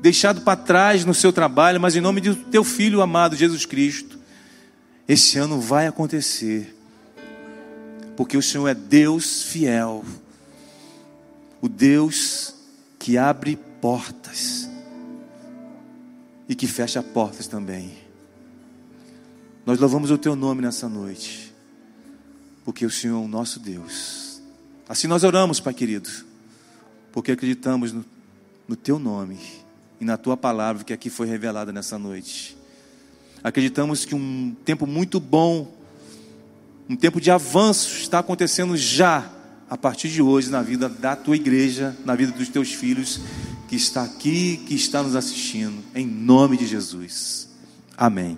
deixado 0.00 0.42
para 0.42 0.56
trás 0.56 1.04
no 1.04 1.12
seu 1.12 1.32
trabalho, 1.32 1.80
mas 1.80 1.96
em 1.96 2.00
nome 2.00 2.20
do 2.20 2.36
teu 2.36 2.62
filho 2.62 3.02
amado 3.02 3.34
Jesus 3.34 3.66
Cristo, 3.66 4.16
esse 5.08 5.36
ano 5.36 5.60
vai 5.60 5.88
acontecer. 5.88 6.72
Porque 8.16 8.36
o 8.36 8.42
Senhor 8.42 8.68
é 8.68 8.74
Deus 8.74 9.42
fiel. 9.42 10.04
O 11.60 11.68
Deus 11.68 12.54
que 12.96 13.18
abre 13.18 13.58
portas 13.80 14.70
e 16.48 16.54
que 16.54 16.68
fecha 16.68 17.02
portas 17.02 17.48
também. 17.48 17.90
Nós 19.66 19.80
louvamos 19.80 20.12
o 20.12 20.18
teu 20.18 20.36
nome 20.36 20.62
nessa 20.62 20.88
noite, 20.88 21.52
porque 22.64 22.86
o 22.86 22.90
Senhor 22.90 23.20
é 23.20 23.24
o 23.24 23.26
nosso 23.26 23.58
Deus. 23.58 24.40
Assim 24.88 25.08
nós 25.08 25.24
oramos, 25.24 25.58
Pai 25.58 25.74
querido 25.74 26.29
porque 27.12 27.32
acreditamos 27.32 27.92
no, 27.92 28.04
no 28.68 28.76
Teu 28.76 28.98
nome 28.98 29.38
e 30.00 30.04
na 30.04 30.16
Tua 30.16 30.36
palavra 30.36 30.84
que 30.84 30.92
aqui 30.92 31.10
foi 31.10 31.26
revelada 31.26 31.72
nessa 31.72 31.98
noite. 31.98 32.56
Acreditamos 33.42 34.04
que 34.04 34.14
um 34.14 34.54
tempo 34.64 34.86
muito 34.86 35.18
bom, 35.18 35.72
um 36.88 36.96
tempo 36.96 37.20
de 37.20 37.30
avanço 37.30 37.96
está 37.98 38.18
acontecendo 38.18 38.76
já, 38.76 39.30
a 39.68 39.76
partir 39.76 40.08
de 40.08 40.20
hoje, 40.20 40.50
na 40.50 40.62
vida 40.62 40.88
da 40.88 41.14
Tua 41.14 41.36
igreja, 41.36 41.96
na 42.04 42.14
vida 42.14 42.32
dos 42.32 42.48
Teus 42.48 42.72
filhos, 42.72 43.20
que 43.68 43.76
está 43.76 44.02
aqui, 44.02 44.56
que 44.66 44.74
está 44.74 45.02
nos 45.02 45.14
assistindo, 45.14 45.82
em 45.94 46.06
nome 46.06 46.56
de 46.56 46.66
Jesus. 46.66 47.48
Amém. 47.96 48.36